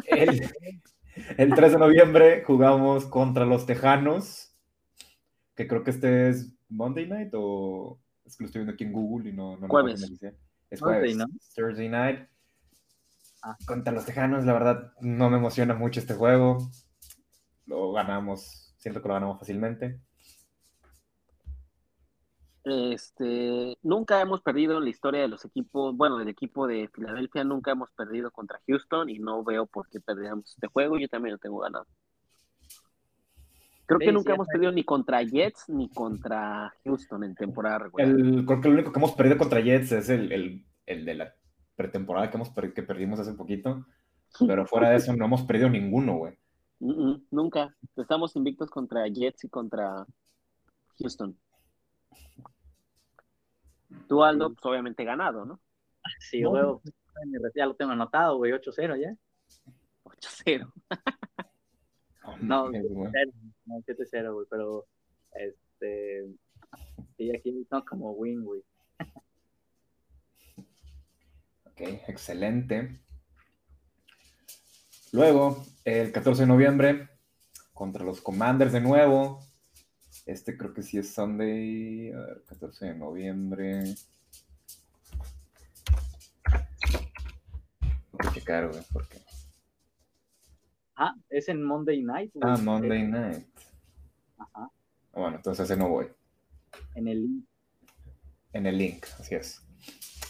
[0.06, 0.50] El,
[1.38, 4.56] el 3 de noviembre jugamos contra los Tejanos,
[5.56, 8.94] que creo que este es Monday Night o es que lo estoy viendo aquí en
[8.94, 10.08] Google y no, no jueves.
[10.70, 11.26] Es jueves, ¿no?
[11.56, 12.28] Thursday Night.
[13.42, 13.58] Ah.
[13.66, 16.70] Contra los Tejanos, la verdad, no me emociona mucho este juego.
[17.66, 20.00] Lo ganamos, siento que lo ganamos fácilmente.
[22.70, 27.44] Este, nunca hemos perdido en la historia de los equipos, bueno, del equipo de Filadelfia,
[27.44, 31.00] nunca hemos perdido contra Houston y no veo por qué perderíamos este juego.
[31.00, 31.88] Yo también lo tengo ganado.
[33.88, 38.08] Creo que nunca hemos perdido ni contra Jets ni contra Houston en temporada regular.
[38.46, 41.34] creo que lo único que hemos perdido contra Jets es el, de la
[41.76, 43.84] pretemporada que, hemos, que perdimos hace poquito.
[44.46, 46.38] Pero fuera de eso no hemos perdido ninguno, güey.
[47.32, 47.76] nunca.
[47.96, 50.06] Estamos invictos contra Jets y contra
[51.00, 51.36] Houston.
[54.08, 55.60] Tú, Aldo, pues obviamente ganado, ¿no?
[56.20, 56.64] Sí, güey.
[57.56, 59.16] Ya lo tengo anotado, güey, 8-0 ya.
[60.04, 60.72] 8-0.
[62.42, 64.86] no, 7-0, güey, pero
[65.32, 66.28] este.
[67.18, 68.64] Sí, aquí son como win, güey.
[71.66, 73.00] ok, excelente.
[75.12, 77.10] Luego, el 14 de noviembre,
[77.74, 79.40] contra los Commanders de nuevo.
[80.30, 83.84] Este creo que sí es Sunday, a ver, 14 de noviembre.
[88.12, 89.18] Voy a checar, güey, porque.
[90.96, 92.32] Ah, es en Monday Night.
[92.42, 93.48] Ah, Monday Night.
[94.38, 94.70] Ajá.
[95.14, 96.06] Bueno, entonces ese no voy.
[96.94, 97.46] En el link.
[98.54, 99.64] En el link, así es.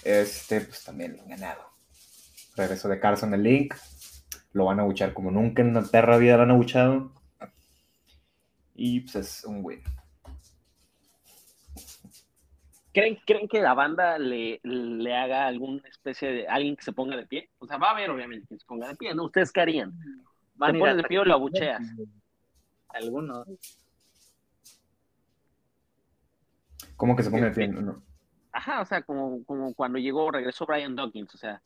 [0.05, 1.65] Este, pues también lo ganado.
[2.55, 3.75] Regreso de Carson el link.
[4.53, 7.18] Lo van a buchar como nunca en la perra vida lo han abuchado.
[8.81, 9.83] Y pues es un win.
[12.93, 17.17] ¿Creen, ¿Creen que la banda le, le haga alguna especie de alguien que se ponga
[17.17, 17.49] de pie?
[17.59, 19.25] O sea, va a haber obviamente que se ponga de pie, ¿no?
[19.25, 19.91] ¿Ustedes qué harían?
[19.91, 21.83] ¿Te pones de pie o lo abucheas?
[22.87, 23.47] Algunos.
[26.95, 27.67] ¿Cómo que se ponga de pie?
[27.67, 28.01] No.
[28.53, 31.61] Ajá, o sea, como, como cuando llegó, regresó Brian Dawkins, o sea,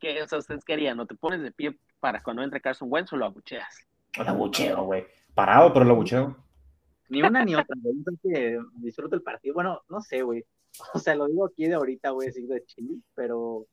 [0.00, 0.96] ¿qué o sea, ustedes querían?
[0.96, 3.86] ¿No te pones de pie para cuando entre Carson Wentz o lo abucheas?
[4.16, 5.06] Lo abucheo, güey.
[5.34, 6.43] Parado, pero lo abucheo.
[7.14, 7.96] Ni una ni otra, güey.
[8.22, 9.54] que disfruto el partido.
[9.54, 10.44] Bueno, no sé, güey.
[10.94, 13.68] O sea, lo digo aquí de ahorita, güey, así de chile, pero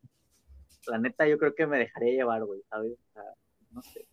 [0.85, 2.91] la neta yo creo que me dejaría llevar, güey, ¿sabes?
[2.91, 3.23] O sea,
[3.71, 4.07] no sé.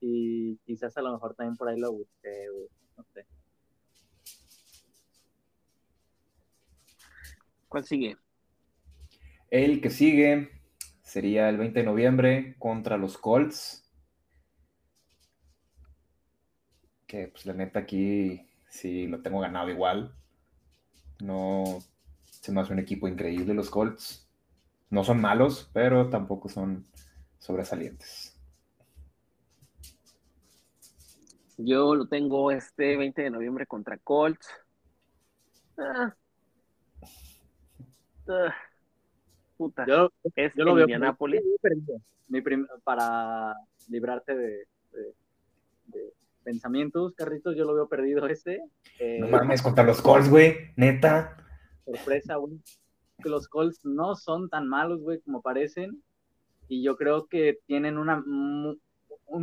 [0.00, 2.68] Y quizás a lo mejor también por ahí lo busqué, güey.
[2.96, 3.26] No sé.
[7.68, 8.16] ¿Cuál sigue?
[9.50, 10.50] El que sigue
[11.02, 13.87] sería el 20 de noviembre contra los Colts.
[17.08, 20.14] Que pues la neta aquí sí lo tengo ganado igual.
[21.20, 21.80] No
[22.26, 24.28] se me hace un equipo increíble los Colts.
[24.90, 26.84] No son malos, pero tampoco son
[27.38, 28.36] sobresalientes.
[31.56, 34.46] Yo lo tengo este 20 de noviembre contra Colts.
[35.78, 36.14] Ah.
[38.28, 38.54] Ah.
[39.56, 39.84] Puta.
[39.86, 41.42] Yo, es yo lo veo Indianapolis.
[42.28, 42.42] Mi
[42.84, 43.54] para
[43.88, 44.68] librarte de
[46.48, 48.26] pensamientos, Carritos, yo lo veo perdido no
[49.00, 51.36] eh, mames, contra los Colts, güey, neta.
[51.84, 52.58] Sorpresa, güey.
[53.22, 56.02] Que los Colts no son tan malos, güey, como parecen.
[56.66, 58.80] Y yo creo que tienen una, un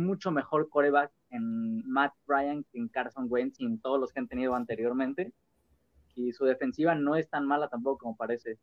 [0.04, 4.18] mucho mejor coreback en Matt Ryan que en Carson Wentz y en todos los que
[4.18, 5.32] han tenido anteriormente.
[6.16, 8.58] Y su defensiva no es tan mala tampoco como parece.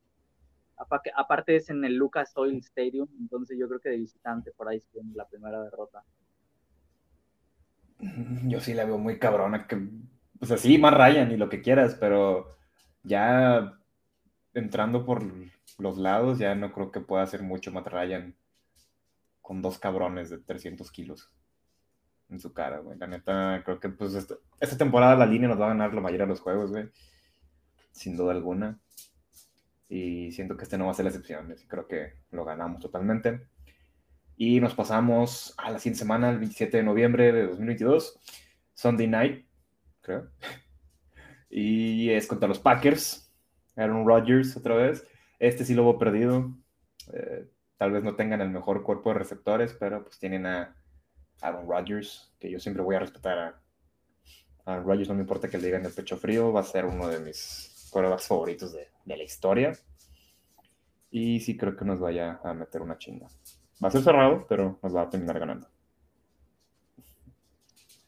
[1.16, 4.82] Aparte es en el Lucas Oil Stadium, entonces yo creo que de visitante por ahí
[4.82, 6.04] se viene la primera derrota.
[8.48, 9.68] Yo sí la veo muy cabrona.
[9.68, 9.78] Que,
[10.40, 12.58] pues así, más Ryan y lo que quieras, pero
[13.04, 13.80] ya
[14.54, 15.24] entrando por
[15.80, 18.36] los lados, ya no creo que pueda hacer mucho Matt Ryan
[19.42, 21.32] con dos cabrones de 300 kilos
[22.30, 22.98] en su cara, güey.
[22.98, 26.26] La neta, creo que pues esta, temporada la línea nos va a ganar la mayoría
[26.26, 26.90] de los juegos, güey.
[27.92, 28.80] Sin duda alguna.
[29.90, 31.54] Y siento que este no va a ser la excepción.
[31.68, 33.48] Creo que lo ganamos totalmente.
[34.46, 38.20] Y nos pasamos a la siguiente semana, el 27 de noviembre de 2022,
[38.74, 39.46] Sunday Night,
[40.02, 40.28] creo.
[41.50, 43.32] Y es contra los Packers,
[43.78, 45.08] Aaron Rodgers otra vez.
[45.40, 46.58] Este sí lo hubo perdido.
[47.14, 50.76] Eh, tal vez no tengan el mejor cuerpo de receptores, pero pues tienen a
[51.40, 53.62] Aaron Rodgers, que yo siempre voy a respetar a
[54.66, 57.08] Aaron Rodgers, no me importa que le digan el pecho frío, va a ser uno
[57.08, 59.72] de mis quarterbacks favoritos de, de la historia.
[61.12, 63.30] Y sí creo que nos vaya a meter una chinga.
[63.84, 65.68] Va a ser cerrado, pero nos va a terminar ganando.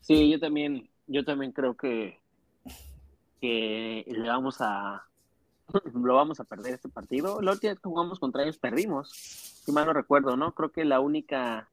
[0.02, 2.20] Sí, yo también, yo también creo que,
[3.42, 5.04] que le vamos a
[5.94, 7.42] lo vamos a perder este partido.
[7.42, 10.54] La última vez que jugamos contra ellos perdimos, si mal no recuerdo, ¿no?
[10.54, 11.70] Creo que la única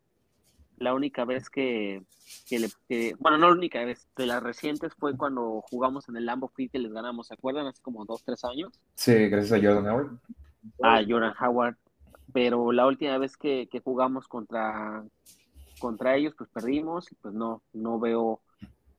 [0.79, 2.03] la única vez que,
[2.49, 6.27] que, le, bueno, no la única vez, de las recientes fue cuando jugamos en el
[6.27, 7.67] Lambo Field que les ganamos, ¿se acuerdan?
[7.67, 8.73] Hace como dos, tres años.
[8.95, 10.19] Sí, gracias a Jordan Howard.
[10.83, 11.77] Ah, Jordan Howard.
[12.33, 15.05] Pero la última vez que, jugamos contra,
[15.79, 18.41] contra ellos, pues perdimos, y pues no, no veo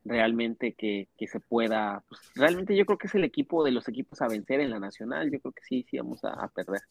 [0.05, 3.87] realmente que, que, se pueda, pues realmente yo creo que es el equipo de los
[3.87, 6.81] equipos a vencer en la nacional, yo creo que sí, sí vamos a, perder.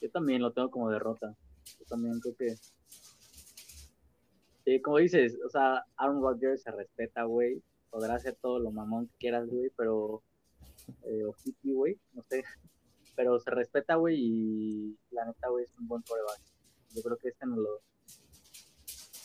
[0.00, 1.34] Yo también lo tengo como derrota.
[1.78, 2.54] Yo también creo que.
[4.80, 7.62] Como dices, o sea, Aaron Rodgers se respeta, güey.
[7.90, 10.22] Podrá hacer todo lo mamón que quieras, güey, pero.
[11.02, 11.24] Eh,
[11.64, 12.44] güey, no sé.
[13.18, 16.40] Pero se respeta, güey, y la neta, güey, es un buen coreback.
[16.94, 17.82] Yo creo que este no lo.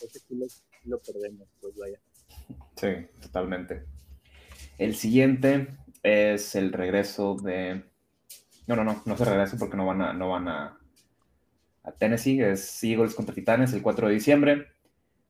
[0.02, 0.36] Este sí
[0.86, 2.00] lo, perdemos, pues vaya.
[2.74, 2.88] Sí,
[3.22, 3.84] totalmente.
[4.78, 5.68] El siguiente
[6.02, 7.84] es el regreso de.
[8.66, 10.80] No, no, no, no se regresa porque no van a, no van a
[11.84, 14.66] a Tennessee, es Eagles contra Titanes el 4 de diciembre,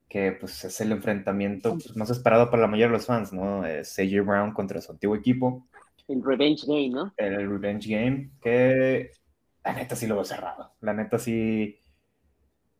[0.08, 3.66] que pues es el enfrentamiento pues, más esperado para la mayoría de los fans, ¿no?
[3.66, 5.66] Es AJ Brown contra su antiguo equipo.
[6.08, 7.14] El Revenge Game, ¿no?
[7.16, 9.10] El Revenge Game, que
[9.64, 10.74] la neta sí lo veo cerrado.
[10.80, 11.80] La neta sí,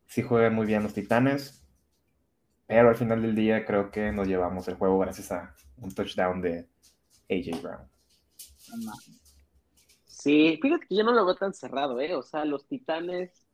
[0.05, 1.65] sí juegan muy bien los Titanes,
[2.67, 6.41] pero al final del día creo que nos llevamos el juego gracias a un touchdown
[6.41, 6.67] de
[7.29, 7.89] AJ Brown.
[10.05, 12.13] Sí, fíjate que yo no lo veo tan cerrado, ¿eh?
[12.15, 13.45] O sea, los Titanes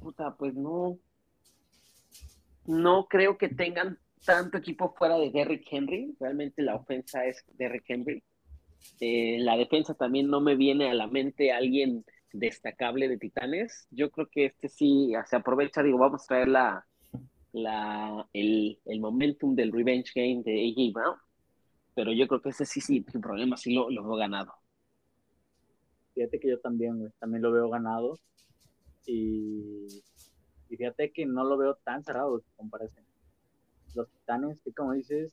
[0.00, 0.98] puta, pues no,
[2.66, 6.16] no creo que tengan tanto equipo fuera de Derrick Henry.
[6.18, 8.22] Realmente la ofensa es Derrick Henry.
[9.00, 13.86] Eh, la defensa también no me viene a la mente alguien destacable de Titanes.
[13.90, 16.86] Yo creo que este sí se aprovecha, digo, vamos a traer la,
[18.32, 21.16] el, el momentum del revenge game de AJ Brown.
[21.94, 24.52] Pero yo creo que ese sí, sí, sin problema, sí lo, lo veo ganado.
[26.14, 28.18] Fíjate que yo también, también lo veo ganado.
[29.06, 30.02] Y,
[30.68, 33.02] fíjate que no lo veo tan cerrado como parece.
[33.94, 35.32] Los titanes, que como dices,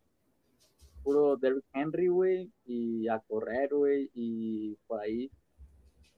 [1.07, 5.31] puro Derrick Henry, güey, y a correr, güey, y por ahí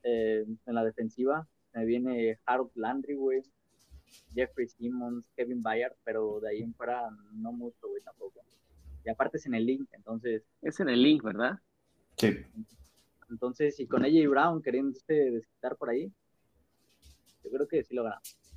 [0.01, 3.43] eh, en la defensiva me viene Harold Landry, güey,
[4.33, 8.41] Jeffrey Simmons, Kevin Bayard, pero de ahí en fuera no mucho, güey, tampoco.
[9.05, 10.41] Y aparte es en el link, entonces.
[10.63, 11.59] Es en el link, ¿verdad?
[12.17, 12.37] Sí.
[13.29, 16.11] Entonces, y con AJ Brown queriéndose desquitar por ahí,
[17.43, 18.48] yo creo que sí lo ganamos.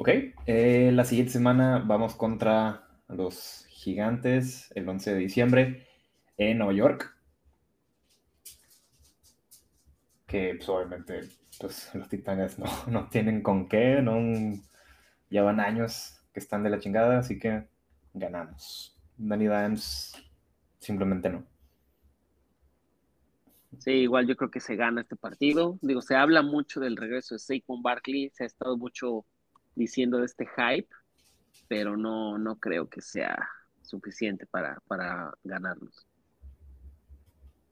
[0.00, 0.10] Ok,
[0.46, 5.88] eh, la siguiente semana vamos contra los gigantes el 11 de diciembre
[6.36, 7.16] en Nueva York.
[10.24, 11.22] Que pues, obviamente
[11.58, 14.16] pues, los titanes no, no tienen con qué, no
[15.30, 17.66] llevan años que están de la chingada, así que
[18.14, 18.96] ganamos.
[19.16, 20.12] Danny Dimes
[20.78, 21.44] simplemente no.
[23.78, 25.76] Sí, igual yo creo que se gana este partido.
[25.82, 29.26] Digo, se habla mucho del regreso de Saquon Barkley, se ha estado mucho
[29.78, 30.88] diciendo de este hype,
[31.68, 33.48] pero no, no creo que sea
[33.82, 36.06] suficiente para, para ganarnos.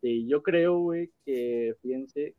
[0.00, 2.34] Sí, yo creo, güey, que fíjense,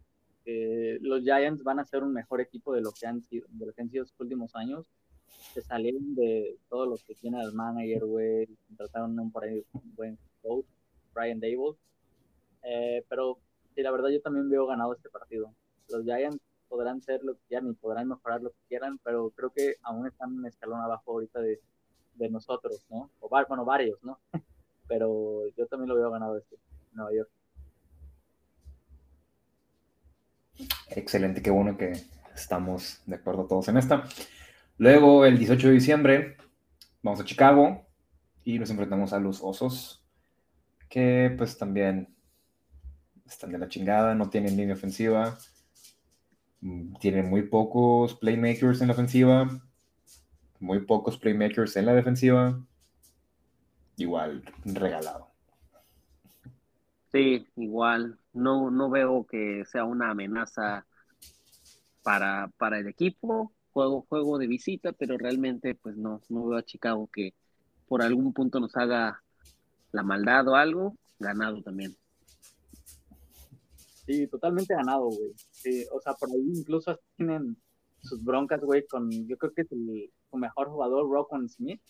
[0.46, 3.66] que los Giants van a ser un mejor equipo de lo que han sido, de
[3.66, 4.88] lo que han sido los últimos años.
[5.54, 8.48] Se salieron de todo lo que tiene el manager, güey,
[8.78, 10.66] trataron un, por ahí, un buen coach,
[11.14, 11.78] Brian Dable.
[12.64, 13.38] Eh, pero
[13.76, 15.54] sí, la verdad yo también veo ganado este partido.
[15.90, 19.52] Los Giants podrán ser lo que quieran y podrán mejorar lo que quieran, pero creo
[19.52, 21.60] que aún están un escalón abajo ahorita de,
[22.30, 23.12] nosotros, ¿no?
[23.20, 24.20] O bueno, varios, ¿no?
[24.88, 26.58] pero yo también lo veo ganado este,
[26.94, 27.30] Nueva York.
[30.90, 31.94] Excelente, qué bueno que
[32.34, 34.04] estamos de acuerdo todos en esta.
[34.78, 36.38] Luego, el 18 de diciembre,
[37.04, 37.86] vamos a Chicago
[38.44, 40.04] y nos enfrentamos a los Osos,
[40.90, 42.16] que pues también
[43.26, 45.38] están de la chingada, no tienen línea ofensiva,
[46.62, 49.62] mm, tienen muy pocos playmakers en la ofensiva,
[50.60, 52.60] muy pocos playmakers en la defensiva,
[53.98, 55.28] igual regalado.
[57.12, 60.86] Sí, igual, no, no veo que sea una amenaza
[62.04, 66.64] para, para el equipo, juego, juego de visita, pero realmente pues no, no veo a
[66.64, 67.34] Chicago que
[67.88, 69.22] por algún punto nos haga
[69.92, 71.96] la maldad o algo, ganado también.
[74.08, 75.34] Sí, totalmente ganado, güey.
[75.92, 77.58] o sea, por ahí incluso tienen
[78.00, 81.82] sus broncas, güey, con, yo creo que es el, su mejor jugador, Rockon Smith.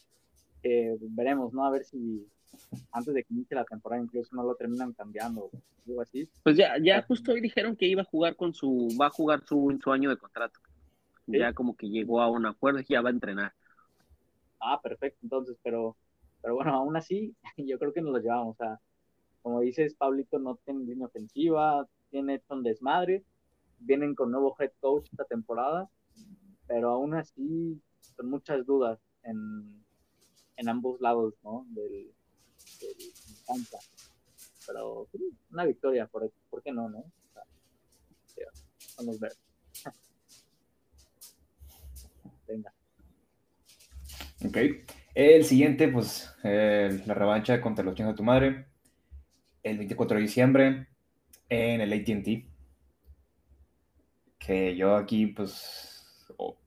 [0.63, 1.63] veremos, ¿no?
[1.63, 2.27] A ver si
[2.91, 5.51] antes de que inicie la temporada incluso no lo terminan cambiando o
[5.87, 6.27] algo así.
[6.43, 9.43] Pues ya, ya justo hoy dijeron que iba a jugar con su, va a jugar
[9.45, 10.59] su, su año de contrato.
[11.27, 13.53] Ya como que llegó a un acuerdo y ya va a entrenar.
[14.59, 15.95] Ah, perfecto, entonces, pero,
[16.41, 18.55] pero bueno, aún así, yo creo que nos lo llevamos.
[18.55, 18.79] O sea,
[19.41, 23.23] como dices, Pablito no tiene línea ofensiva, tiene un desmadre,
[23.79, 25.89] vienen con nuevo head coach esta temporada,
[26.67, 27.81] pero aún así,
[28.15, 29.83] con muchas dudas en,
[30.55, 31.65] en ambos lados, ¿no?
[31.69, 32.11] Del,
[32.81, 32.97] del
[34.65, 35.07] Pero
[35.51, 37.03] una victoria, ¿por, ¿por qué no, no?
[38.97, 39.33] vamos a ver.
[42.47, 42.73] Venga.
[44.45, 44.57] Ok.
[45.13, 48.67] El siguiente, pues, la revancha contra los chinos de tu madre.
[49.63, 50.87] El 24 de diciembre
[51.49, 52.45] en el ATT.
[54.37, 56.57] Que yo aquí, pues, oh,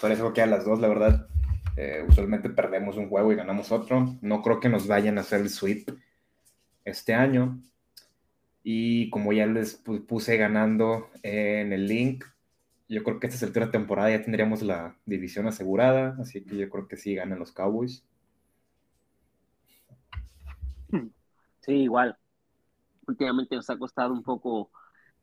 [0.00, 1.28] parece que a las dos, la verdad.
[1.76, 4.16] Eh, usualmente perdemos un juego y ganamos otro.
[4.20, 5.88] No creo que nos vayan a hacer el sweep
[6.84, 7.60] este año.
[8.62, 12.24] Y como ya les puse ganando en el link,
[12.88, 16.56] yo creo que esta es el tercera temporada ya tendríamos la división asegurada, así que
[16.56, 18.04] yo creo que sí ganan los Cowboys.
[21.60, 22.16] Sí, igual.
[23.08, 24.70] Últimamente nos ha costado un poco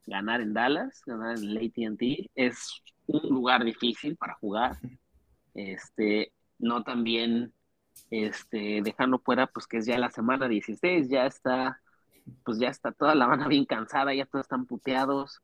[0.05, 2.31] ganar en Dallas, ganar en el AT&T.
[2.35, 4.77] Es un lugar difícil para jugar.
[5.53, 7.53] Este, no también
[8.11, 11.79] este, dejando fuera, pues que es ya la semana 16, ya está,
[12.43, 15.41] pues ya está toda la banda bien cansada, ya todos están puteados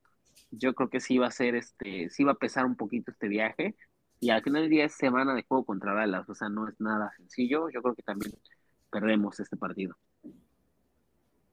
[0.52, 3.28] yo creo que sí va a ser, este, sí va a pesar un poquito este
[3.28, 3.74] viaje.
[4.20, 6.80] Y al final del día es semana de juego contra Dallas, o sea, no es
[6.80, 7.68] nada sencillo.
[7.70, 8.32] Yo creo que también
[8.90, 9.96] perdemos este partido.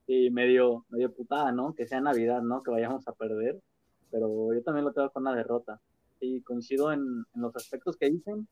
[0.09, 1.75] Sí, medio, medio putada, ¿no?
[1.75, 2.63] Que sea Navidad, ¿no?
[2.63, 3.61] Que vayamos a perder.
[4.09, 5.79] Pero yo también lo tengo con una derrota.
[6.19, 8.47] Y coincido en, los aspectos que dicen.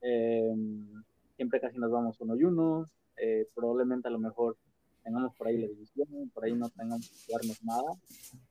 [0.00, 1.02] Em,
[1.36, 2.86] siempre casi nos vamos uno y uno.
[3.18, 4.56] Eh, probablemente a lo mejor
[5.04, 7.92] tengamos por ahí la división, por ahí no tengamos que jugarnos nada,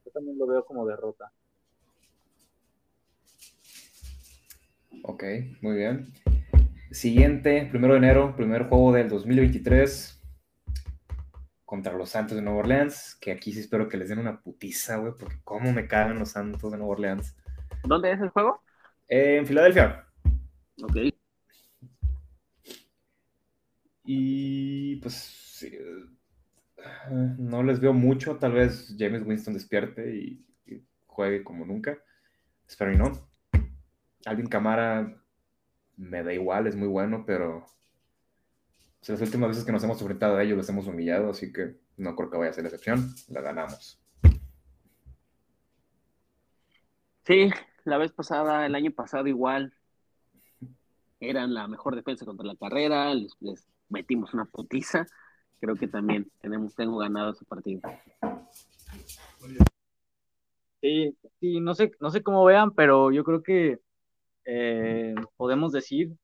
[0.06, 1.32] yo también lo veo como derrota.
[5.02, 5.24] Ok,
[5.62, 6.14] muy bien.
[6.92, 10.16] Siguiente, primero de enero, primer juego del 2023
[11.66, 14.98] contra los Santos de Nueva Orleans, que aquí sí espero que les den una putiza,
[14.98, 17.36] güey, porque cómo me cagan los Santos de Nueva Orleans.
[17.84, 18.62] ¿Dónde es el juego?
[19.08, 20.06] en Filadelfia.
[20.82, 20.98] Ok.
[24.04, 25.78] Y pues sí,
[27.38, 28.38] no les veo mucho.
[28.38, 30.42] Tal vez James Winston despierte y,
[31.08, 31.98] juegue como nunca.
[32.68, 33.12] Espero y no.
[34.26, 35.16] Alvin Camara
[35.96, 37.66] me da igual, es muy bueno, pero
[39.08, 42.16] las últimas veces que nos hemos enfrentado a ellos los hemos humillado, así que no
[42.16, 43.14] creo que vaya a ser la excepción.
[43.30, 44.00] La ganamos.
[47.24, 47.50] Sí,
[47.84, 49.74] la vez pasada, el año pasado igual,
[51.20, 55.08] eran la mejor defensa contra la carrera, les, les metimos una putiza
[55.60, 57.82] creo que también tenemos, tengo ganado ese partido.
[60.82, 63.80] Sí, sí, no sé, no sé cómo vean, pero yo creo que
[64.46, 66.16] eh, podemos decir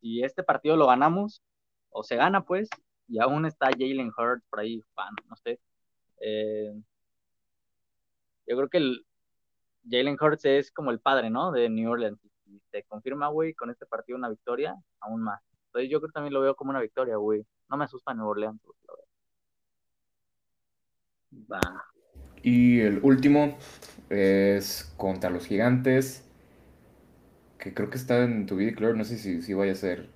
[0.00, 1.42] si este partido lo ganamos,
[1.90, 2.68] o se gana pues,
[3.08, 4.82] y aún está Jalen Hurts por ahí,
[5.28, 5.60] no sé.
[6.20, 6.72] Eh,
[8.46, 8.78] yo creo que
[9.88, 11.50] Jalen Hurts es como el padre, ¿no?
[11.52, 12.18] De New Orleans.
[12.46, 15.40] Y se confirma, güey, con este partido una victoria, aún más.
[15.66, 17.44] Entonces yo creo que también lo veo como una victoria, güey.
[17.68, 18.60] No me asusta Nuevo Orleans.
[21.50, 21.60] Va.
[22.42, 23.56] Y el último
[24.08, 26.29] es contra los gigantes.
[27.60, 28.94] Que creo que está en tu video, claro.
[28.94, 30.08] No sé si, si vaya a ser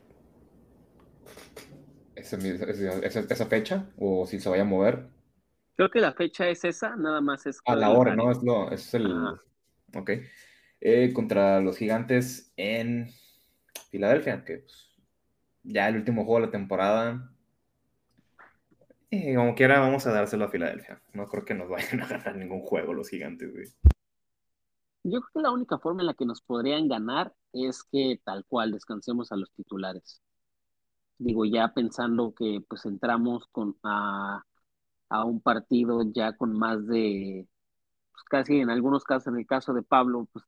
[2.16, 5.08] esa, esa, fecha o si se vaya a mover.
[5.76, 7.60] Creo que la fecha es esa, nada más es.
[7.66, 8.30] A la hora, ¿no?
[8.30, 9.12] Es, lo, es el.
[9.94, 10.10] Ok.
[10.80, 13.10] Eh, contra los gigantes en
[13.90, 14.90] Filadelfia, que pues,
[15.62, 17.30] ya el último juego de la temporada.
[19.10, 21.00] Y como quiera, vamos a dárselo a Filadelfia.
[21.12, 23.66] No creo que nos vayan a ganar ningún juego los gigantes, güey.
[25.04, 28.44] Yo creo que la única forma en la que nos podrían ganar es que tal
[28.46, 30.22] cual descansemos a los titulares.
[31.18, 34.42] Digo, ya pensando que pues entramos con a,
[35.10, 37.48] a un partido ya con más de,
[38.12, 40.44] pues casi en algunos casos, en el caso de Pablo, pues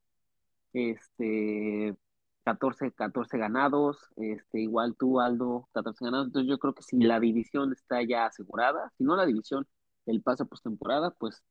[0.74, 1.96] este
[2.44, 6.28] 14, 14 ganados, este, igual tú, Aldo, 14 ganados.
[6.28, 9.66] Entonces yo creo que si la división está ya asegurada, si no la división,
[10.06, 11.42] el pase postemporada, pues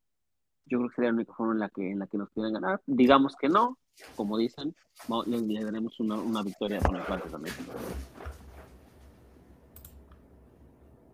[0.66, 2.62] yo creo que sería la única forma en la que, en la que nos pudieran
[2.62, 2.82] ganar.
[2.86, 3.78] Digamos que no,
[4.16, 4.76] como dicen,
[5.28, 7.56] le, daremos una, una, victoria con parte también.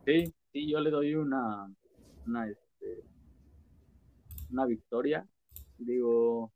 [0.05, 1.69] Sí, sí, yo le doy una,
[2.25, 3.03] una, este,
[4.51, 5.27] una victoria.
[5.77, 6.51] Digo,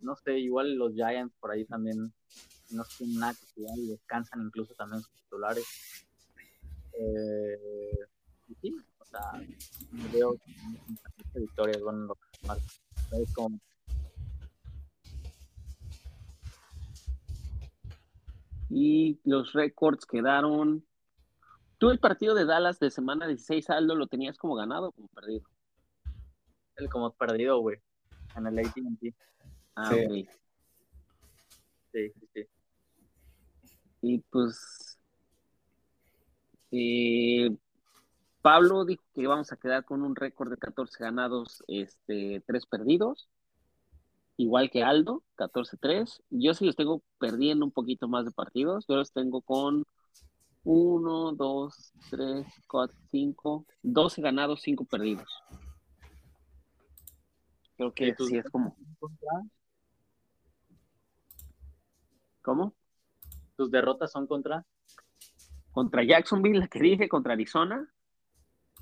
[0.00, 2.12] no sé, igual los Giants por ahí también
[2.70, 5.64] no tienen nada que y descansan incluso también sus titulares.
[6.98, 7.96] Eh,
[8.60, 9.20] sí, o sea,
[10.12, 10.36] veo
[11.40, 13.58] victorias, bueno, lo que es como
[18.72, 20.84] y los récords quedaron.
[21.76, 25.08] Tú el partido de Dallas de semana 16, Aldo, ¿lo tenías como ganado o como
[25.08, 25.42] perdido?
[26.76, 27.78] El como perdido, güey.
[28.34, 29.14] En el AT&T.
[29.76, 30.28] Ah, sí.
[31.92, 32.46] Sí, sí, sí.
[34.00, 34.98] Y pues.
[36.70, 37.54] Eh,
[38.42, 43.28] Pablo dijo que íbamos a quedar con un récord de 14 ganados, este, 3 perdidos
[44.36, 46.22] igual que Aldo, 14-3.
[46.30, 48.86] Yo sí los tengo perdiendo un poquito más de partidos.
[48.88, 49.84] Yo los tengo con
[50.64, 55.42] 1, 2, 3, 4, 5, 12 ganados, 5 perdidos.
[57.76, 58.76] Creo que sí es como.
[62.42, 62.74] ¿Cómo?
[63.56, 64.66] ¿Tus derrotas son contra?
[65.70, 67.88] Contra Jacksonville, la que dije, contra Arizona.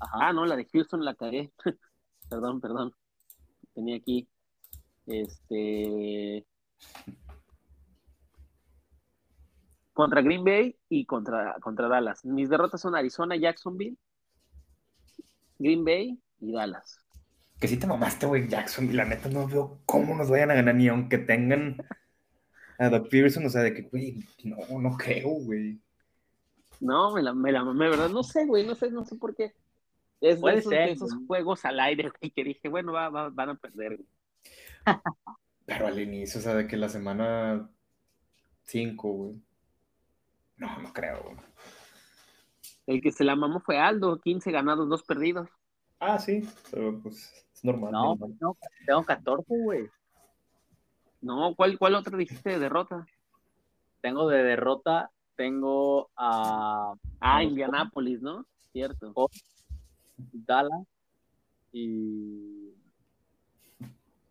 [0.01, 0.29] Ajá.
[0.29, 1.53] Ah, no, la de Houston la cagué.
[2.29, 2.91] perdón, perdón.
[3.73, 4.27] Tenía aquí
[5.05, 6.45] este.
[9.93, 12.25] Contra Green Bay y contra, contra Dallas.
[12.25, 13.97] Mis derrotas son Arizona, Jacksonville,
[15.59, 16.97] Green Bay y Dallas.
[17.59, 18.97] Que si te mamaste, güey, Jacksonville.
[18.97, 21.77] La neta no veo cómo nos vayan a ganar, ni aunque tengan
[22.79, 23.45] a Doug Pearson.
[23.45, 25.79] O sea, de que, güey, no, no creo, güey.
[26.79, 29.53] No, me la, me la verdad, no sé, güey, no sé, no sé por qué.
[30.21, 33.55] Es Puede esos, ser, esos juegos al aire, güey, que dije, bueno, va, van a
[33.55, 34.07] perder, güey.
[35.65, 37.69] Pero al inicio, o sea, de que la semana
[38.63, 39.41] 5, güey.
[40.57, 41.37] No, no creo, güey.
[42.87, 45.49] El que se la mamó fue Aldo, 15 ganados, 2 perdidos.
[45.99, 46.41] Ah, sí,
[46.71, 47.91] pero pues es normal.
[47.91, 49.89] No, no tengo 14, güey.
[51.21, 53.05] No, ¿cuál, ¿cuál otra dijiste de derrota?
[54.01, 56.95] Tengo de derrota, tengo a...
[57.19, 58.45] Ah, Indianápolis, ¿no?
[58.71, 59.13] Cierto.
[60.31, 60.87] Dallas
[61.71, 62.73] y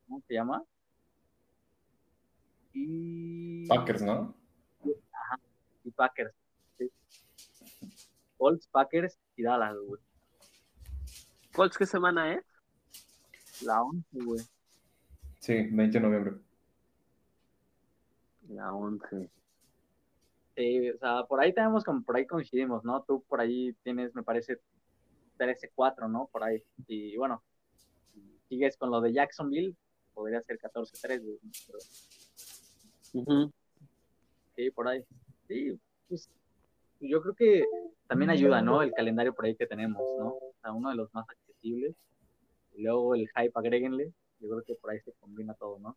[0.06, 0.62] ¿cómo se llama?
[2.72, 3.66] Y...
[3.68, 4.34] Packers, ¿no?
[5.12, 5.40] Ajá,
[5.84, 6.34] y Packers.
[6.78, 6.90] Sí.
[8.36, 10.00] Colts, Packers y Dallas, güey.
[11.52, 12.44] ¿Colts qué semana es?
[13.62, 14.40] La 11, güey.
[15.38, 16.34] Sí, 20 de noviembre.
[18.48, 19.30] La 11.
[20.56, 23.02] Sí, o sea, por ahí tenemos como, por ahí coincidimos, ¿no?
[23.02, 24.60] Tú por ahí tienes, me parece,
[25.40, 26.28] 13-4, ¿no?
[26.30, 26.62] Por ahí.
[26.86, 27.42] Y bueno,
[28.48, 29.74] sigues con lo de Jacksonville,
[30.12, 31.38] podría ser 14-3.
[34.54, 35.02] Sí, por ahí.
[35.48, 35.78] Sí,
[36.08, 36.28] pues
[37.00, 37.64] yo creo que
[38.06, 38.82] también ayuda, ¿no?
[38.82, 40.28] El calendario por ahí que tenemos, ¿no?
[40.28, 41.96] O sea, uno de los más accesibles.
[42.74, 44.12] Y luego el hype, agréguenle.
[44.40, 45.96] Yo creo que por ahí se combina todo, ¿no?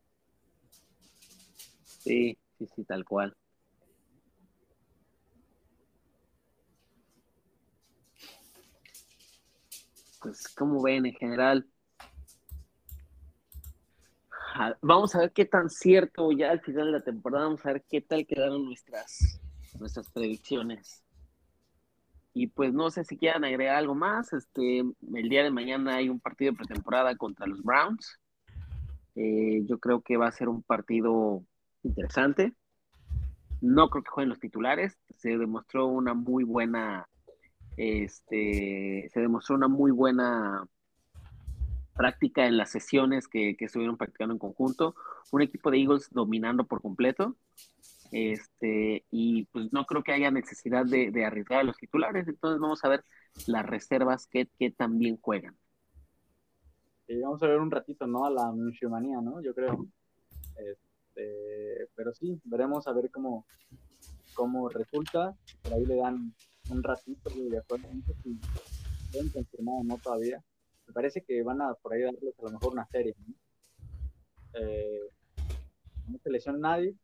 [1.85, 3.35] Sí, sí, sí, tal cual.
[10.23, 11.67] Pues, como ven en general,
[14.81, 17.83] vamos a ver qué tan cierto ya al final de la temporada, vamos a ver
[17.89, 19.39] qué tal quedaron nuestras,
[19.77, 21.03] nuestras predicciones.
[22.33, 24.33] Y pues no sé si quieran agregar algo más.
[24.33, 28.19] Este, el día de mañana hay un partido de pretemporada contra los Browns.
[29.15, 31.43] Eh, yo creo que va a ser un partido
[31.83, 32.53] interesante.
[33.61, 34.97] No creo que jueguen los titulares.
[35.19, 37.07] Se demostró una muy buena,
[37.77, 40.67] este, se demostró una muy buena
[41.95, 44.95] práctica en las sesiones que, estuvieron practicando en conjunto.
[45.31, 47.35] Un equipo de Eagles dominando por completo.
[48.11, 52.27] Este, y pues no creo que haya necesidad de, arriesgar a los titulares.
[52.27, 53.03] Entonces vamos a ver
[53.47, 55.55] las reservas que, que también juegan.
[57.21, 58.25] Vamos a ver un ratito, ¿no?
[58.25, 58.51] A la
[58.89, 59.41] manía, ¿no?
[59.41, 59.85] Yo creo.
[60.57, 63.45] Este, pero sí, veremos a ver cómo,
[64.33, 65.35] cómo resulta.
[65.61, 66.33] Por ahí le dan
[66.69, 67.87] un ratito de acuerdo.
[68.23, 68.39] si
[69.11, 70.43] pueden confirmar no todavía
[70.87, 73.15] me parece que van a por ahí darles a lo mejor una serie.
[73.25, 73.33] ¿no?
[74.53, 75.09] Eh,
[76.07, 76.95] no se lesiona nadie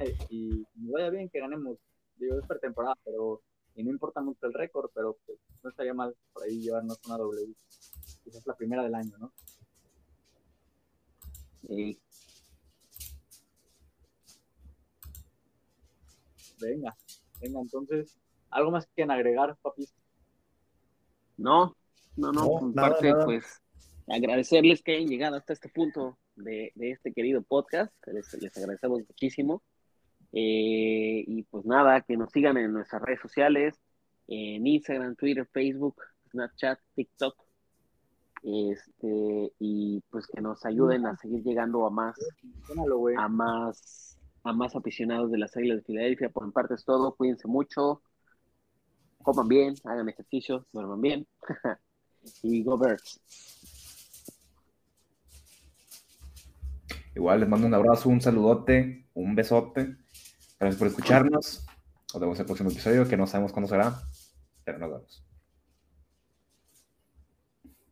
[0.00, 1.78] eh, y me vaya bien que ganemos.
[2.16, 3.42] Digo, es pretemporada, pero
[3.76, 7.16] y no importa mucho el récord, pero pues, no estaría mal por ahí llevarnos una
[7.16, 7.54] W.
[8.22, 9.32] Quizás la primera del año, ¿no?
[11.66, 11.98] Sí.
[16.60, 16.96] Venga,
[17.40, 18.16] venga, entonces,
[18.54, 19.94] ¿algo más que quieren agregar, papis?
[21.36, 21.76] No,
[22.16, 23.60] no, no, no parte, pues
[24.08, 27.92] agradecerles que hayan llegado hasta este punto de, este querido podcast.
[28.06, 29.62] Les, agradecemos muchísimo.
[30.32, 33.80] Eh, y pues nada, que nos sigan en nuestras redes sociales,
[34.28, 35.96] en Instagram, Twitter, Facebook,
[36.30, 37.36] Snapchat, TikTok.
[38.42, 42.16] Este, y pues que nos ayuden a seguir llegando a más,
[43.16, 44.14] a más
[44.44, 46.28] a más aficionados de las Águilas de Filadelfia.
[46.28, 47.14] Por mi parte es todo.
[47.16, 48.02] Cuídense mucho.
[49.24, 51.26] Coman bien, hagan ejercicio, duerman bien.
[52.42, 53.20] y go Birds.
[57.16, 59.96] Igual les mando un abrazo, un saludote, un besote.
[60.60, 61.66] Gracias por escucharnos.
[62.12, 63.98] Nos vemos en el próximo episodio, que no sabemos cuándo será,
[64.62, 65.24] pero nos vemos.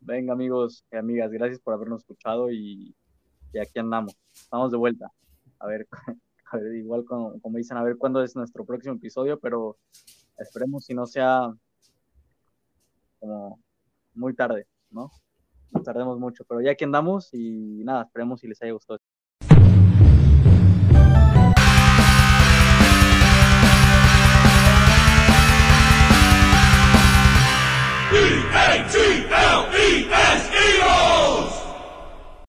[0.01, 2.95] Venga, amigos y amigas, gracias por habernos escuchado y,
[3.59, 4.15] aquí andamos.
[4.35, 5.11] Estamos de vuelta.
[5.61, 5.87] A ver,
[6.75, 9.79] igual como, como, dicen, a ver cuándo es nuestro próximo episodio, pero
[10.39, 11.53] Esperemos si no sea
[13.19, 13.61] como
[14.15, 15.11] muy tarde, ¿no?
[15.71, 18.99] No tardemos mucho, pero ya que andamos y nada, esperemos si les haya gustado.
[28.15, 29.33] E-A-T-L-E-S,
[30.55, 31.32] Eagles!